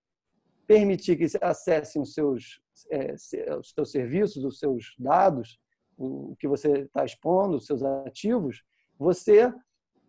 permitir 0.65 1.17
que 1.17 1.29
se 1.29 1.37
acessem 1.41 2.01
os 2.01 2.13
seus, 2.13 2.59
é, 2.91 3.13
os 3.57 3.71
seus 3.71 3.91
serviços, 3.91 4.43
os 4.43 4.59
seus 4.59 4.95
dados, 4.97 5.59
o 5.97 6.35
que 6.39 6.47
você 6.47 6.81
está 6.81 7.05
expondo, 7.05 7.57
os 7.57 7.65
seus 7.65 7.83
ativos, 7.83 8.63
você 8.99 9.51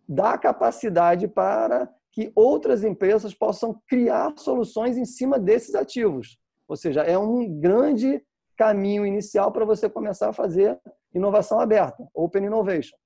dá 0.09 0.35
capacidade 0.39 1.27
para 1.27 1.87
que 2.11 2.31
outras 2.33 2.83
empresas 2.83 3.31
possam 3.31 3.79
criar 3.87 4.33
soluções 4.37 4.97
em 4.97 5.05
cima 5.05 5.37
desses 5.37 5.75
ativos. 5.75 6.39
Ou 6.67 6.75
seja, 6.75 7.03
é 7.03 7.15
um 7.15 7.59
grande 7.59 8.19
caminho 8.57 9.05
inicial 9.05 9.51
para 9.51 9.63
você 9.63 9.87
começar 9.87 10.29
a 10.29 10.33
fazer 10.33 10.79
inovação 11.13 11.59
aberta, 11.59 12.07
Open 12.11 12.45
Innovation. 12.45 12.97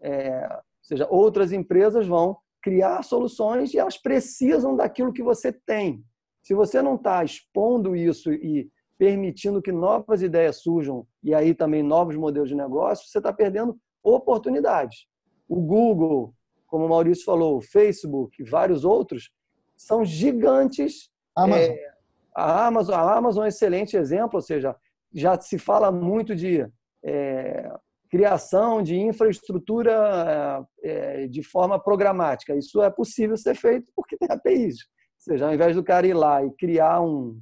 É, 0.00 0.48
ou 0.50 0.62
seja, 0.82 1.06
outras 1.10 1.52
empresas 1.52 2.06
vão 2.06 2.38
criar 2.62 3.02
soluções 3.02 3.74
e 3.74 3.78
elas 3.78 3.98
precisam 3.98 4.74
daquilo 4.74 5.12
que 5.12 5.22
você 5.22 5.52
tem. 5.52 6.02
Se 6.42 6.54
você 6.54 6.80
não 6.80 6.94
está 6.94 7.22
expondo 7.22 7.94
isso 7.94 8.32
e 8.32 8.70
permitindo 8.96 9.60
que 9.60 9.70
novas 9.70 10.22
ideias 10.22 10.62
surjam 10.62 11.06
e 11.22 11.34
aí 11.34 11.54
também 11.54 11.82
novos 11.82 12.16
modelos 12.16 12.48
de 12.48 12.54
negócio, 12.54 13.06
você 13.06 13.18
está 13.18 13.32
perdendo 13.32 13.78
oportunidades. 14.02 15.06
O 15.48 15.60
Google, 15.60 16.34
como 16.68 16.84
o 16.84 16.88
Maurício 16.88 17.24
falou, 17.24 17.56
o 17.56 17.62
Facebook 17.62 18.40
e 18.40 18.44
vários 18.44 18.84
outros 18.84 19.30
são 19.76 20.04
gigantes. 20.04 21.10
Amazon. 21.34 21.70
É, 21.70 21.92
a, 22.36 22.66
Amazon, 22.66 22.94
a 22.94 23.16
Amazon 23.16 23.42
é 23.42 23.46
um 23.46 23.48
excelente 23.48 23.96
exemplo, 23.96 24.36
ou 24.36 24.42
seja, 24.42 24.76
já 25.12 25.38
se 25.40 25.58
fala 25.58 25.90
muito 25.90 26.36
de 26.36 26.64
é, 27.02 27.72
criação 28.10 28.82
de 28.82 28.96
infraestrutura 28.96 30.66
é, 30.82 31.26
de 31.26 31.42
forma 31.42 31.78
programática. 31.78 32.54
Isso 32.54 32.82
é 32.82 32.90
possível 32.90 33.36
ser 33.36 33.54
feito 33.54 33.90
porque 33.96 34.16
tem 34.16 34.28
APIs. 34.30 34.76
Ou 34.80 35.32
seja, 35.32 35.46
ao 35.46 35.54
invés 35.54 35.74
do 35.74 35.82
cara 35.82 36.06
ir 36.06 36.14
lá 36.14 36.44
e 36.44 36.50
criar 36.52 37.00
um, 37.00 37.40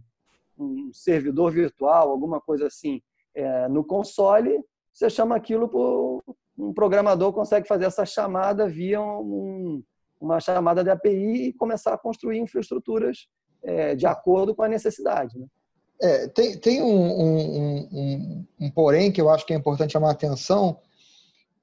um 0.58 0.90
servidor 0.92 1.52
virtual, 1.52 2.10
alguma 2.10 2.40
coisa 2.40 2.66
assim, 2.66 3.02
é, 3.34 3.68
no 3.68 3.84
console, 3.84 4.62
você 4.92 5.10
chama 5.10 5.36
aquilo 5.36 5.68
por 5.68 6.22
um 6.58 6.72
programador 6.72 7.32
consegue 7.32 7.68
fazer 7.68 7.84
essa 7.84 8.04
chamada 8.04 8.68
via 8.68 9.00
um, 9.00 9.82
uma 10.20 10.40
chamada 10.40 10.82
de 10.82 10.90
API 10.90 11.48
e 11.48 11.52
começar 11.52 11.94
a 11.94 11.98
construir 11.98 12.38
infraestruturas 12.38 13.28
é, 13.62 13.94
de 13.94 14.06
acordo 14.06 14.54
com 14.54 14.62
a 14.62 14.68
necessidade. 14.68 15.38
Né? 15.38 15.46
É, 16.00 16.28
tem 16.28 16.58
tem 16.58 16.82
um, 16.82 16.86
um, 16.88 17.88
um, 17.92 18.46
um, 18.60 18.70
porém 18.70 19.10
que 19.10 19.20
eu 19.20 19.30
acho 19.30 19.46
que 19.46 19.52
é 19.52 19.56
importante 19.56 19.92
chamar 19.92 20.08
a 20.08 20.12
atenção, 20.12 20.78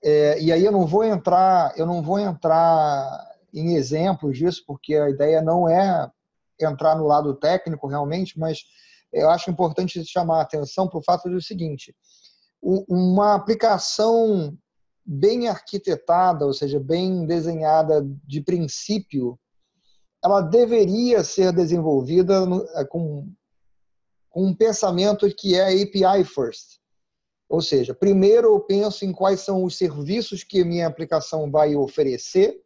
é, 0.03 0.39
e 0.41 0.51
aí 0.51 0.65
eu 0.65 0.71
não 0.71 0.85
vou 0.85 1.03
entrar, 1.03 1.73
eu 1.77 1.85
não 1.85 2.01
vou 2.01 2.19
entrar 2.19 3.31
em 3.53 3.75
exemplos 3.75 4.37
disso, 4.37 4.63
porque 4.65 4.95
a 4.95 5.09
ideia 5.09 5.41
não 5.41 5.69
é 5.69 6.09
entrar 6.59 6.95
no 6.95 7.05
lado 7.05 7.33
técnico 7.35 7.87
realmente, 7.87 8.37
mas 8.37 8.63
eu 9.11 9.29
acho 9.29 9.51
importante 9.51 10.03
chamar 10.05 10.39
a 10.39 10.41
atenção 10.41 10.87
para 10.87 10.99
o 10.99 11.03
fato 11.03 11.29
do 11.29 11.39
seguinte: 11.39 11.95
uma 12.61 13.35
aplicação 13.35 14.57
bem 15.05 15.47
arquitetada, 15.47 16.45
ou 16.45 16.53
seja, 16.53 16.79
bem 16.79 17.25
desenhada 17.25 18.05
de 18.25 18.41
princípio, 18.41 19.39
ela 20.23 20.41
deveria 20.41 21.23
ser 21.23 21.51
desenvolvida 21.51 22.43
é, 22.75 22.85
com, 22.85 23.29
com 24.29 24.45
um 24.47 24.55
pensamento 24.55 25.27
que 25.35 25.55
é 25.55 25.81
API 25.83 26.23
first. 26.23 26.79
Ou 27.49 27.61
seja, 27.61 27.93
primeiro 27.93 28.47
eu 28.47 28.59
penso 28.61 29.05
em 29.05 29.11
quais 29.11 29.41
são 29.41 29.63
os 29.63 29.77
serviços 29.77 30.43
que 30.43 30.61
a 30.61 30.65
minha 30.65 30.87
aplicação 30.87 31.51
vai 31.51 31.75
oferecer, 31.75 32.61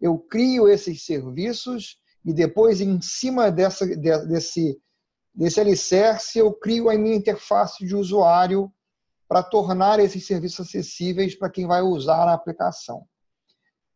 eu 0.00 0.18
crio 0.18 0.68
esses 0.68 1.04
serviços 1.04 1.98
e 2.24 2.32
depois, 2.32 2.80
em 2.80 3.00
cima 3.00 3.50
dessa, 3.50 3.86
desse 3.86 4.80
Nesse 5.34 5.60
alicerce, 5.60 6.38
eu 6.38 6.52
crio 6.52 6.90
a 6.90 6.94
minha 6.94 7.16
interface 7.16 7.86
de 7.86 7.96
usuário 7.96 8.70
para 9.32 9.42
tornar 9.42 9.98
esses 9.98 10.26
serviços 10.26 10.68
acessíveis 10.68 11.34
para 11.34 11.48
quem 11.48 11.66
vai 11.66 11.80
usar 11.80 12.28
a 12.28 12.34
aplicação. 12.34 13.06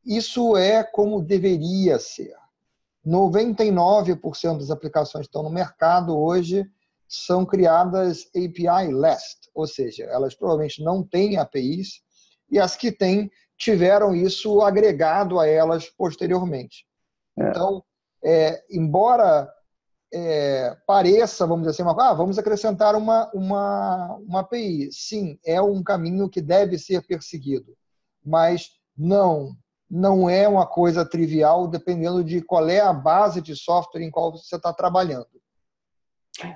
isso 0.03 0.57
é 0.57 0.83
como 0.83 1.21
deveria 1.21 1.99
ser. 1.99 2.35
99% 3.07 4.57
das 4.57 4.71
aplicações 4.71 5.27
que 5.27 5.29
estão 5.29 5.43
no 5.43 5.51
mercado 5.51 6.17
hoje 6.17 6.65
são 7.07 7.45
criadas 7.45 8.31
API-less, 8.35 9.37
ou 9.55 9.67
seja, 9.67 10.05
elas 10.05 10.35
provavelmente 10.35 10.83
não 10.83 11.03
têm 11.03 11.37
APIs 11.37 12.01
e 12.51 12.59
as 12.59 12.75
que 12.75 12.91
têm 12.91 13.31
tiveram 13.59 14.15
isso 14.15 14.63
agregado 14.63 15.39
a 15.39 15.47
elas 15.47 15.91
posteriormente. 15.91 16.87
É. 17.39 17.51
Então, 17.51 17.85
é, 18.25 18.65
embora 18.71 19.53
é, 20.13 20.77
pareça, 20.87 21.47
vamos 21.47 21.67
dizer 21.67 21.83
assim, 21.83 21.83
uma, 21.83 22.11
ah, 22.11 22.15
vamos 22.15 22.39
acrescentar 22.39 22.95
uma, 22.95 23.31
uma, 23.35 24.17
uma 24.27 24.41
API. 24.41 24.91
Sim, 24.93 25.39
é 25.45 25.61
um 25.61 25.83
caminho 25.83 26.29
que 26.29 26.41
deve 26.41 26.79
ser 26.79 27.07
perseguido, 27.07 27.77
mas 28.25 28.71
não, 28.97 29.53
não 29.91 30.29
é 30.29 30.49
uma 30.49 30.67
coisa 30.67 31.05
trivial, 31.05 31.69
dependendo 31.69 32.23
de 32.23 32.41
qual 32.41 32.69
é 32.69 32.81
a 32.81 32.93
base 32.93 33.41
de 33.41 33.57
software 33.57 34.03
em 34.03 34.11
qual 34.11 34.33
você 34.33 34.57
está 34.57 34.73
trabalhando. 34.73 35.27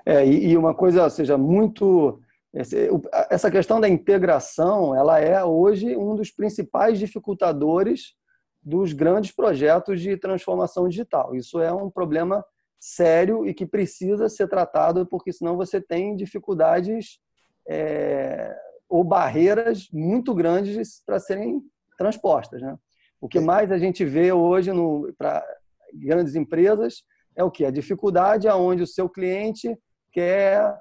É, 0.04 0.26
e 0.26 0.57
uma 0.57 0.75
coisa, 0.75 1.09
seja, 1.09 1.38
muito 1.38 2.21
essa 2.52 3.50
questão 3.50 3.80
da 3.80 3.88
integração, 3.88 4.95
ela 4.95 5.21
é 5.21 5.42
hoje 5.45 5.97
um 5.97 6.16
dos 6.16 6.30
principais 6.30 6.99
dificultadores 6.99 8.14
dos 8.62 8.92
grandes 8.92 9.30
projetos 9.30 10.00
de 10.00 10.16
transformação 10.16 10.88
digital. 10.88 11.35
Isso 11.35 11.61
é 11.61 11.73
um 11.73 11.88
problema 11.88 12.45
sério 12.80 13.46
e 13.46 13.52
que 13.52 13.66
precisa 13.66 14.28
ser 14.30 14.49
tratado, 14.49 15.06
porque 15.06 15.32
senão 15.32 15.54
você 15.54 15.80
tem 15.80 16.16
dificuldades 16.16 17.20
é, 17.68 18.56
ou 18.88 19.04
barreiras 19.04 19.88
muito 19.92 20.34
grandes 20.34 21.02
para 21.04 21.20
serem 21.20 21.62
transpostas. 21.99 22.62
Né? 22.62 22.76
O 23.20 23.28
que 23.28 23.38
mais 23.38 23.70
a 23.70 23.78
gente 23.78 24.02
vê 24.04 24.32
hoje 24.32 24.70
para 25.18 25.44
grandes 25.92 26.34
empresas 26.34 27.04
é 27.37 27.44
o 27.44 27.50
que? 27.50 27.66
A 27.66 27.70
dificuldade 27.70 28.49
aonde 28.49 28.82
o 28.82 28.87
seu 28.87 29.08
cliente 29.08 29.78
quer 30.10 30.75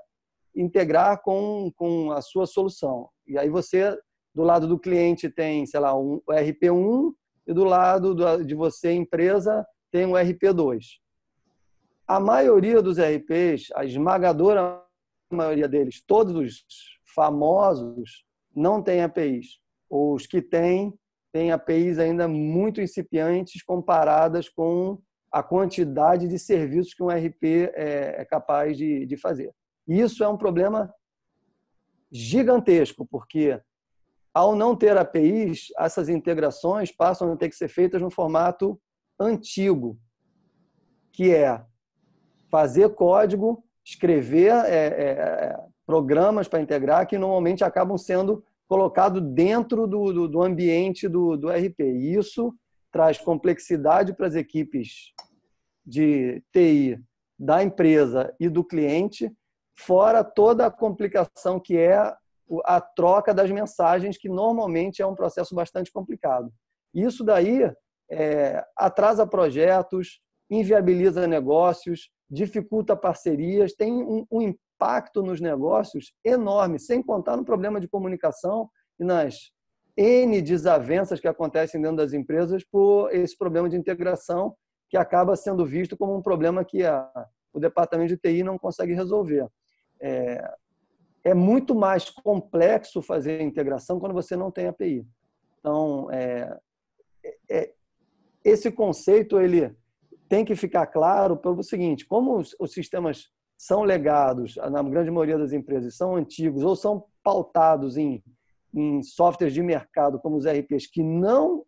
integrar 0.56 1.22
com, 1.22 1.72
com 1.76 2.12
a 2.12 2.22
sua 2.22 2.46
solução. 2.46 3.10
E 3.28 3.38
aí 3.38 3.50
você, 3.50 3.96
do 4.34 4.44
lado 4.44 4.68
do 4.68 4.80
cliente, 4.80 5.30
tem, 5.30 5.66
sei 5.66 5.80
lá, 5.80 5.98
um 5.98 6.22
RP1 6.30 7.14
e 7.46 7.54
do 7.54 7.64
lado 7.66 8.16
de 8.44 8.56
você, 8.56 8.92
empresa, 8.94 9.66
tem 9.92 10.06
um 10.06 10.14
RP2. 10.14 11.00
A 12.10 12.20
maioria 12.20 12.82
dos 12.82 12.98
RPs, 12.98 13.68
a 13.76 13.86
esmagadora 13.86 14.84
maioria 15.32 15.68
deles, 15.68 16.02
todos 16.02 16.36
os 16.36 16.66
famosos, 17.14 18.26
não 18.56 18.82
têm 18.82 19.04
APIs. 19.04 19.60
Os 19.88 20.26
que 20.26 20.42
têm, 20.42 20.92
têm 21.32 21.52
APIs 21.52 22.00
ainda 22.00 22.28
muito 22.28 22.82
incipientes 22.82 23.62
comparadas 23.62 24.50
com 24.50 25.00
a 25.32 25.44
quantidade 25.44 26.28
de 26.28 26.40
serviços 26.40 26.96
que 26.96 27.04
um 27.04 27.10
RP 27.10 27.44
é, 27.76 28.22
é 28.22 28.26
capaz 28.26 28.76
de, 28.76 29.06
de 29.06 29.16
fazer. 29.16 29.54
Isso 29.88 30.24
é 30.24 30.28
um 30.28 30.36
problema 30.36 30.92
gigantesco, 32.12 33.06
porque 33.06 33.62
ao 34.34 34.56
não 34.56 34.76
ter 34.76 34.98
APIs, 34.98 35.68
essas 35.78 36.10
integrações 36.10 36.92
passam 36.92 37.32
a 37.32 37.38
ter 37.38 37.50
que 37.50 37.56
ser 37.56 37.68
feitas 37.68 38.02
no 38.02 38.10
formato 38.10 38.82
antigo, 39.20 39.96
que 41.12 41.36
é 41.36 41.69
fazer 42.50 42.90
código, 42.90 43.64
escrever 43.84 44.54
é, 44.66 44.88
é, 44.88 45.10
é 45.12 45.60
programas 45.86 46.48
para 46.48 46.62
integrar, 46.62 47.08
que 47.08 47.18
normalmente 47.18 47.64
acabam 47.64 47.98
sendo 47.98 48.44
colocados 48.68 49.22
dentro 49.34 49.88
do, 49.88 50.14
do, 50.14 50.28
do 50.28 50.44
ambiente 50.44 51.08
do, 51.08 51.36
do 51.36 51.50
RP. 51.50 51.80
E 51.80 52.16
isso 52.16 52.54
traz 52.92 53.18
complexidade 53.18 54.14
para 54.14 54.28
as 54.28 54.36
equipes 54.36 55.12
de 55.84 56.44
TI 56.54 57.00
da 57.38 57.64
empresa 57.64 58.34
e 58.40 58.50
do 58.50 58.64
cliente, 58.64 59.32
fora 59.76 60.24
toda 60.24 60.66
a 60.66 60.72
complicação 60.72 61.60
que 61.60 61.78
é 61.78 62.14
a 62.66 62.82
troca 62.82 63.34
das 63.34 63.50
mensagens, 63.50 64.18
que 64.18 64.28
normalmente 64.28 65.02
é 65.02 65.08
um 65.08 65.16
processo 65.16 65.56
bastante 65.56 65.92
complicado. 65.92 66.52
Isso 66.94 67.24
daí 67.24 67.72
é, 68.12 68.64
atrasa 68.76 69.26
projetos, 69.26 70.20
inviabiliza 70.50 71.28
negócios, 71.28 72.12
dificulta 72.30 72.96
parcerias, 72.96 73.74
tem 73.74 73.92
um, 73.92 74.26
um 74.32 74.42
impacto 74.42 75.24
nos 75.24 75.42
negócios 75.42 76.14
enorme, 76.24 76.80
sem 76.80 77.02
contar 77.02 77.36
no 77.36 77.46
problema 77.46 77.80
de 77.80 77.88
comunicação 77.88 78.70
e 79.00 79.04
nas 79.04 79.52
N 79.98 80.42
desavenças 80.42 81.20
que 81.20 81.28
acontecem 81.28 81.82
dentro 81.82 81.98
das 81.98 82.14
empresas 82.14 82.64
por 82.64 83.14
esse 83.14 83.38
problema 83.38 83.68
de 83.68 83.76
integração 83.76 84.56
que 84.90 84.98
acaba 84.98 85.36
sendo 85.36 85.66
visto 85.66 85.98
como 85.98 86.16
um 86.16 86.22
problema 86.22 86.64
que 86.64 86.84
a, 86.86 87.10
o 87.54 87.60
departamento 87.60 88.16
de 88.16 88.18
TI 88.18 88.44
não 88.44 88.58
consegue 88.58 88.94
resolver. 88.94 89.48
É, 90.02 90.54
é 91.24 91.34
muito 91.34 91.76
mais 91.76 92.10
complexo 92.10 93.02
fazer 93.02 93.42
integração 93.42 94.00
quando 94.00 94.14
você 94.14 94.36
não 94.36 94.50
tem 94.50 94.68
API. 94.68 95.06
Então, 95.60 96.10
é, 96.12 96.58
é, 97.50 97.74
esse 98.44 98.72
conceito 98.72 99.40
ele 99.40 99.76
tem 100.30 100.46
que 100.46 100.56
ficar 100.56 100.88
claro 100.88 101.36
pelo 101.36 101.64
seguinte: 101.64 102.06
como 102.06 102.38
os, 102.38 102.56
os 102.60 102.72
sistemas 102.72 103.30
são 103.58 103.84
legados, 103.84 104.56
na 104.56 104.82
grande 104.82 105.12
maioria 105.12 105.38
das 105.38 105.52
empresas, 105.52 105.98
são 105.98 106.16
antigos 106.16 106.64
ou 106.64 106.76
são 106.78 107.04
pautados 107.22 107.98
em, 107.98 108.24
em 108.74 109.02
softwares 109.04 109.54
de 109.54 109.62
mercado, 109.62 110.20
como 110.20 110.38
os 110.38 110.46
RPs, 110.46 110.88
que 110.88 111.04
não 111.04 111.66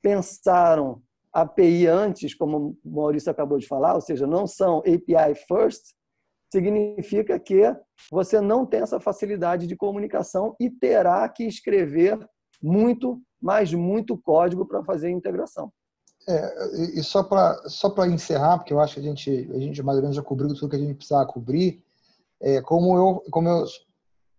pensaram 0.00 1.02
API 1.30 1.86
antes, 1.86 2.34
como 2.34 2.78
o 2.82 2.90
Maurício 2.90 3.30
acabou 3.30 3.58
de 3.58 3.66
falar, 3.66 3.94
ou 3.94 4.00
seja, 4.00 4.26
não 4.26 4.46
são 4.46 4.78
API 4.78 5.34
first, 5.46 5.94
significa 6.50 7.38
que 7.38 7.62
você 8.10 8.40
não 8.40 8.64
tem 8.64 8.80
essa 8.80 8.98
facilidade 8.98 9.66
de 9.66 9.76
comunicação 9.76 10.56
e 10.58 10.70
terá 10.70 11.28
que 11.28 11.44
escrever 11.44 12.18
muito, 12.62 13.20
mas 13.40 13.72
muito 13.74 14.16
código 14.16 14.64
para 14.66 14.82
fazer 14.82 15.08
a 15.08 15.10
integração. 15.10 15.70
É, 16.28 16.98
e 16.98 17.02
só 17.02 17.22
para 17.22 17.56
só 17.70 17.88
para 17.88 18.06
encerrar, 18.06 18.58
porque 18.58 18.72
eu 18.72 18.80
acho 18.80 18.94
que 18.94 19.00
a 19.00 19.02
gente, 19.02 19.50
a 19.50 19.58
gente 19.58 19.82
mais 19.82 19.96
ou 19.96 20.02
menos 20.02 20.14
já 20.14 20.22
cobriu 20.22 20.54
tudo 20.54 20.68
que 20.68 20.76
a 20.76 20.78
gente 20.78 20.94
precisava 20.94 21.24
cobrir, 21.24 21.82
é, 22.38 22.60
como 22.60 22.96
eu, 22.98 23.24
como 23.30 23.48
eu, 23.48 23.64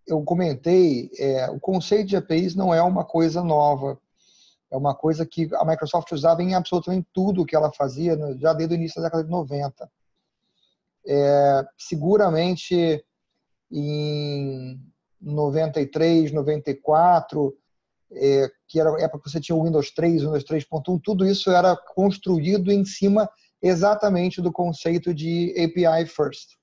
eu 0.06 0.22
comentei, 0.22 1.10
é, 1.18 1.50
o 1.50 1.58
conceito 1.58 2.06
de 2.06 2.16
APIs 2.16 2.54
não 2.54 2.72
é 2.72 2.80
uma 2.80 3.04
coisa 3.04 3.42
nova. 3.42 3.98
É 4.70 4.76
uma 4.76 4.94
coisa 4.94 5.26
que 5.26 5.48
a 5.56 5.64
Microsoft 5.64 6.12
usava 6.12 6.44
em 6.44 6.54
absolutamente 6.54 7.08
tudo 7.12 7.44
que 7.44 7.56
ela 7.56 7.72
fazia, 7.72 8.16
já 8.38 8.52
desde 8.52 8.74
o 8.74 8.78
início 8.78 9.02
da 9.02 9.08
década 9.08 9.24
de 9.24 9.30
90. 9.30 9.90
É, 11.08 11.64
seguramente 11.76 13.04
em 13.68 14.80
93, 15.20 16.30
94, 16.30 17.52
é, 18.12 18.50
que 18.68 18.80
era 18.80 18.90
época 19.00 19.24
que 19.24 19.30
você 19.30 19.40
tinha 19.40 19.56
o 19.56 19.64
Windows 19.64 19.90
3, 19.90 20.22
Windows 20.22 20.44
3.1, 20.44 21.00
tudo 21.02 21.26
isso 21.26 21.50
era 21.50 21.76
construído 21.76 22.70
em 22.70 22.84
cima 22.84 23.28
exatamente 23.62 24.40
do 24.40 24.52
conceito 24.52 25.12
de 25.14 25.54
API 25.56 26.06
First. 26.06 26.58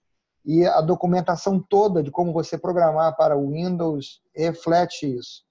E 0.46 0.66
a 0.66 0.82
documentação 0.82 1.60
toda 1.60 2.02
de 2.02 2.10
como 2.10 2.32
você 2.32 2.58
programar 2.58 3.16
para 3.16 3.38
o 3.38 3.52
Windows 3.52 4.22
reflete 4.36 5.16
isso. 5.18 5.44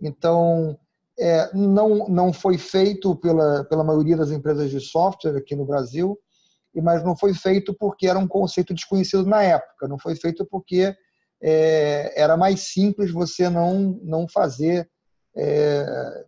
Então, 0.00 0.78
é, 1.18 1.54
não, 1.54 2.08
não 2.08 2.32
foi 2.32 2.56
feito 2.56 3.14
pela, 3.16 3.64
pela 3.64 3.84
maioria 3.84 4.16
das 4.16 4.30
empresas 4.30 4.70
de 4.70 4.80
software 4.80 5.36
aqui 5.36 5.54
no 5.54 5.66
Brasil, 5.66 6.18
mas 6.82 7.04
não 7.04 7.14
foi 7.14 7.34
feito 7.34 7.74
porque 7.74 8.06
era 8.06 8.18
um 8.18 8.26
conceito 8.26 8.72
desconhecido 8.72 9.26
na 9.26 9.42
época, 9.42 9.86
não 9.86 9.98
foi 9.98 10.16
feito 10.16 10.46
porque 10.46 10.96
é, 11.42 12.20
era 12.20 12.36
mais 12.36 12.60
simples 12.72 13.10
você 13.10 13.50
não, 13.50 14.00
não 14.02 14.26
fazer 14.26 14.88
é, 15.36 16.24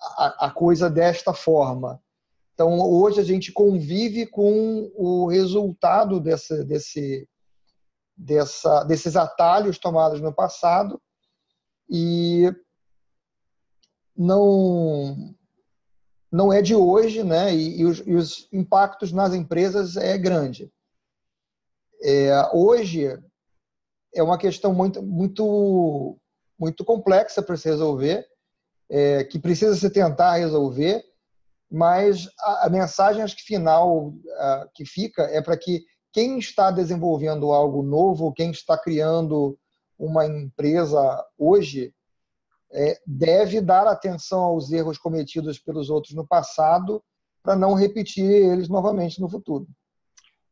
a, 0.00 0.46
a 0.46 0.50
coisa 0.50 0.90
desta 0.90 1.32
forma. 1.32 2.02
Então, 2.54 2.78
hoje 2.80 3.20
a 3.20 3.24
gente 3.24 3.50
convive 3.52 4.26
com 4.26 4.90
o 4.94 5.26
resultado 5.26 6.20
desse, 6.20 7.26
dessa, 8.16 8.84
desses 8.84 9.16
atalhos 9.16 9.78
tomados 9.78 10.20
no 10.20 10.32
passado 10.32 11.00
e 11.88 12.54
não 14.16 15.34
não 16.30 16.50
é 16.50 16.62
de 16.62 16.74
hoje, 16.74 17.22
né? 17.22 17.54
E, 17.54 17.80
e, 17.80 17.84
os, 17.84 17.98
e 18.06 18.14
os, 18.14 18.48
impactos 18.50 19.12
nas 19.12 19.34
empresas 19.34 19.98
é 19.98 20.16
grande. 20.16 20.72
É, 22.02 22.50
hoje 22.54 23.18
é 24.14 24.22
uma 24.22 24.38
questão 24.38 24.72
muito 24.72 25.02
muito 25.02 26.18
muito 26.62 26.84
complexa 26.84 27.42
para 27.42 27.56
se 27.56 27.68
resolver, 27.68 28.24
é, 28.88 29.24
que 29.24 29.36
precisa 29.36 29.74
se 29.74 29.90
tentar 29.90 30.36
resolver, 30.36 31.02
mas 31.68 32.28
a, 32.38 32.66
a 32.66 32.70
mensagem 32.70 33.20
acho 33.20 33.36
que 33.36 33.42
final 33.42 34.14
a, 34.36 34.68
que 34.72 34.84
fica 34.84 35.22
é 35.24 35.42
para 35.42 35.56
que 35.56 35.84
quem 36.12 36.38
está 36.38 36.70
desenvolvendo 36.70 37.50
algo 37.52 37.82
novo, 37.82 38.32
quem 38.32 38.52
está 38.52 38.78
criando 38.78 39.58
uma 39.98 40.24
empresa 40.24 41.24
hoje, 41.36 41.92
é, 42.70 43.00
deve 43.04 43.60
dar 43.60 43.88
atenção 43.88 44.40
aos 44.42 44.70
erros 44.70 44.98
cometidos 44.98 45.58
pelos 45.58 45.90
outros 45.90 46.14
no 46.14 46.24
passado 46.24 47.02
para 47.42 47.56
não 47.56 47.74
repetir 47.74 48.24
eles 48.24 48.68
novamente 48.68 49.20
no 49.20 49.28
futuro. 49.28 49.66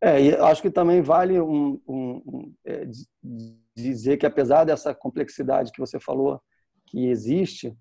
É, 0.01 0.21
e 0.21 0.35
acho 0.35 0.61
que 0.61 0.71
também 0.71 1.03
vale 1.03 1.41
um, 1.41 1.81
um, 1.87 2.23
um, 2.27 2.55
é, 2.65 2.89
dizer 3.75 4.17
que 4.17 4.27
apesar 4.27 4.65
dessa 4.65 4.95
complexidade 4.95 5.73
que 5.73 5.81
você 5.81 5.99
falou 5.99 6.41
que 6.87 7.07
existe, 7.09 7.77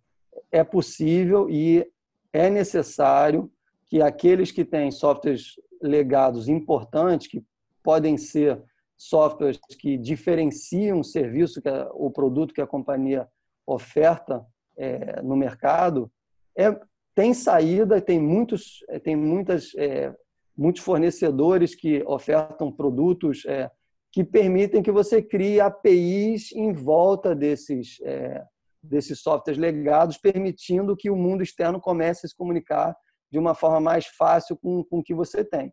é 0.52 0.64
possível 0.64 1.50
e 1.50 1.86
é 2.32 2.50
necessário 2.50 3.52
que 3.88 4.02
aqueles 4.02 4.52
que 4.52 4.64
têm 4.64 4.92
softwares 4.92 5.56
legados 5.82 6.48
importantes, 6.48 7.28
que 7.28 7.44
podem 7.84 8.18
ser 8.18 8.62
softwares 8.98 9.60
que 9.80 9.98
diferenciam 9.98 11.00
o 11.00 11.04
serviço 11.04 11.62
que 11.62 11.70
a, 11.70 11.90
o 11.94 12.12
produto 12.12 12.54
que 12.54 12.62
a 12.62 12.68
companhia 12.68 13.28
oferta 13.66 14.46
é, 14.78 15.22
no 15.22 15.36
mercado, 15.36 16.12
é, 16.58 16.78
tem 17.16 17.34
saída, 17.34 18.02
tem 18.02 18.20
muitos, 18.20 18.84
é, 18.90 19.00
tem 19.00 19.16
muitas, 19.16 19.74
é, 19.76 20.14
muitos 20.56 20.82
fornecedores 20.82 21.76
que 21.76 22.04
ofertam 22.06 22.72
produtos 22.72 23.46
é, 23.46 23.70
que 24.12 24.24
permitem 24.24 24.82
que 24.82 24.92
você 24.92 25.22
crie 25.22 25.60
APIs 25.60 26.52
em 26.54 26.74
volta 26.74 27.36
desses, 27.36 28.00
é, 28.02 28.44
desses 28.82 29.20
softwares 29.20 29.60
legados, 29.60 30.18
permitindo 30.18 30.98
que 30.98 31.10
o 31.10 31.16
mundo 31.16 31.44
externo 31.44 31.80
comece 31.80 32.26
a 32.26 32.30
se 32.30 32.36
comunicar 32.36 32.96
de 33.32 33.38
uma 33.38 33.54
forma 33.54 33.80
mais 33.80 34.08
fácil 34.08 34.58
com, 34.58 34.84
com 34.84 35.00
o 35.00 35.04
que 35.04 35.14
você 35.14 35.44
tem. 35.44 35.72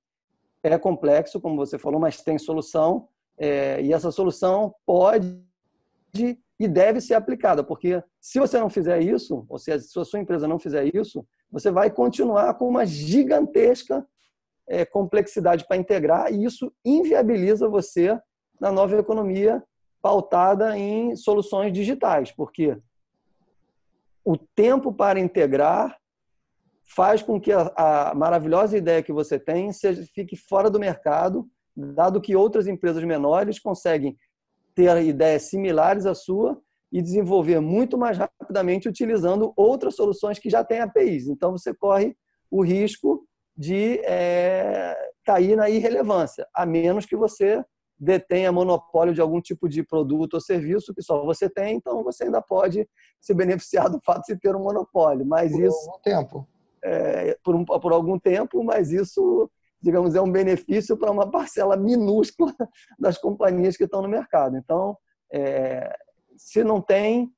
É 0.62 0.76
complexo, 0.76 1.40
como 1.40 1.56
você 1.56 1.78
falou, 1.78 2.00
mas 2.00 2.20
tem 2.22 2.38
solução, 2.38 3.08
é, 3.38 3.80
e 3.80 3.92
essa 3.92 4.10
solução 4.10 4.74
pode 4.84 5.40
e 6.58 6.66
deve 6.66 7.00
ser 7.00 7.14
aplicada, 7.14 7.62
porque 7.62 8.02
se 8.20 8.38
você 8.38 8.58
não 8.58 8.70
fizer 8.70 9.02
isso, 9.02 9.44
ou 9.48 9.58
seja, 9.58 9.80
se 9.80 9.98
a 9.98 10.04
sua 10.04 10.20
empresa 10.20 10.48
não 10.48 10.58
fizer 10.58 10.94
isso, 10.94 11.26
você 11.50 11.70
vai 11.70 11.90
continuar 11.90 12.54
com 12.54 12.66
uma 12.68 12.86
gigantesca 12.86 14.06
é, 14.68 14.84
complexidade 14.84 15.66
para 15.66 15.76
integrar 15.76 16.32
e 16.32 16.44
isso 16.44 16.72
inviabiliza 16.84 17.68
você 17.68 18.18
na 18.60 18.72
nova 18.72 18.96
economia 18.96 19.62
pautada 20.02 20.76
em 20.78 21.14
soluções 21.16 21.72
digitais, 21.72 22.32
porque 22.32 22.76
o 24.24 24.36
tempo 24.36 24.92
para 24.92 25.20
integrar 25.20 25.96
faz 26.94 27.22
com 27.22 27.40
que 27.40 27.52
a, 27.52 27.72
a 27.76 28.14
maravilhosa 28.14 28.76
ideia 28.76 29.02
que 29.02 29.12
você 29.12 29.38
tem 29.38 29.72
seja, 29.72 30.04
fique 30.14 30.36
fora 30.36 30.70
do 30.70 30.78
mercado, 30.78 31.48
dado 31.76 32.20
que 32.20 32.36
outras 32.36 32.66
empresas 32.66 33.02
menores 33.04 33.58
conseguem 33.58 34.16
ter 34.74 35.02
ideias 35.04 35.42
similares 35.42 36.06
à 36.06 36.14
sua 36.14 36.60
e 36.92 37.02
desenvolver 37.02 37.60
muito 37.60 37.98
mais 37.98 38.16
rapidamente 38.16 38.88
utilizando 38.88 39.52
outras 39.56 39.96
soluções 39.96 40.38
que 40.38 40.48
já 40.48 40.64
têm 40.64 40.80
APIs. 40.80 41.26
Então, 41.26 41.52
você 41.52 41.74
corre 41.74 42.16
o 42.50 42.62
risco 42.62 43.26
de 43.56 44.00
é, 44.04 44.96
cair 45.24 45.56
na 45.56 45.68
irrelevância, 45.68 46.46
a 46.54 46.66
menos 46.66 47.06
que 47.06 47.16
você 47.16 47.64
detenha 47.98 48.52
monopólio 48.52 49.14
de 49.14 49.20
algum 49.20 49.40
tipo 49.40 49.68
de 49.68 49.82
produto 49.82 50.34
ou 50.34 50.40
serviço 50.40 50.94
que 50.94 51.02
só 51.02 51.24
você 51.24 51.48
tem, 51.48 51.76
então 51.76 52.04
você 52.04 52.24
ainda 52.24 52.42
pode 52.42 52.86
se 53.20 53.32
beneficiar 53.32 53.88
do 53.88 53.98
fato 54.04 54.26
de 54.26 54.38
ter 54.38 54.54
um 54.54 54.62
monopólio. 54.62 55.24
Mas 55.24 55.52
por 55.52 55.62
isso 55.62 55.90
algum 55.90 56.00
tempo. 56.02 56.48
É, 56.84 57.38
por, 57.42 57.54
um, 57.54 57.64
por 57.64 57.92
algum 57.92 58.18
tempo, 58.18 58.62
mas 58.62 58.92
isso 58.92 59.50
digamos, 59.80 60.14
é 60.14 60.20
um 60.20 60.30
benefício 60.30 60.96
para 60.96 61.10
uma 61.10 61.30
parcela 61.30 61.76
minúscula 61.76 62.52
das 62.98 63.18
companhias 63.18 63.76
que 63.76 63.84
estão 63.84 64.02
no 64.02 64.08
mercado. 64.08 64.56
Então, 64.56 64.96
é, 65.32 65.94
se 66.36 66.64
não 66.64 66.80
tem, 66.80 67.30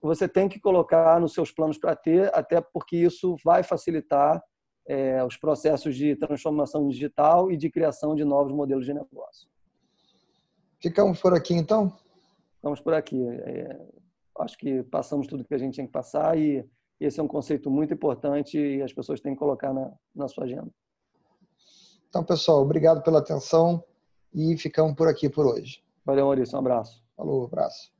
você 0.00 0.28
tem 0.28 0.48
que 0.48 0.60
colocar 0.60 1.20
nos 1.20 1.32
seus 1.32 1.50
planos 1.50 1.78
para 1.78 1.96
ter, 1.96 2.30
até 2.34 2.60
porque 2.60 2.96
isso 2.96 3.36
vai 3.44 3.62
facilitar 3.62 4.40
é, 4.88 5.22
os 5.22 5.36
processos 5.36 5.94
de 5.94 6.16
transformação 6.16 6.88
digital 6.88 7.52
e 7.52 7.56
de 7.56 7.70
criação 7.70 8.14
de 8.14 8.24
novos 8.24 8.52
modelos 8.52 8.86
de 8.86 8.94
negócio. 8.94 9.48
Ficamos 10.80 11.20
por 11.20 11.34
aqui, 11.34 11.54
então? 11.54 11.94
Ficamos 12.56 12.80
por 12.80 12.94
aqui. 12.94 13.22
É, 13.28 13.78
acho 14.38 14.56
que 14.56 14.82
passamos 14.84 15.26
tudo 15.26 15.44
que 15.44 15.54
a 15.54 15.58
gente 15.58 15.74
tinha 15.74 15.86
que 15.86 15.92
passar 15.92 16.38
e 16.38 16.64
esse 16.98 17.20
é 17.20 17.22
um 17.22 17.28
conceito 17.28 17.70
muito 17.70 17.92
importante 17.92 18.58
e 18.58 18.82
as 18.82 18.92
pessoas 18.92 19.20
têm 19.20 19.34
que 19.34 19.38
colocar 19.38 19.74
na, 19.74 19.92
na 20.14 20.26
sua 20.26 20.44
agenda. 20.44 20.70
Então, 22.08 22.24
pessoal, 22.24 22.62
obrigado 22.62 23.02
pela 23.02 23.18
atenção 23.18 23.84
e 24.34 24.56
ficamos 24.56 24.94
por 24.94 25.06
aqui 25.06 25.28
por 25.28 25.46
hoje. 25.46 25.82
Valeu, 26.04 26.24
Maurício. 26.24 26.56
Um 26.56 26.60
abraço. 26.60 27.04
Falou, 27.14 27.44
abraço. 27.44 27.97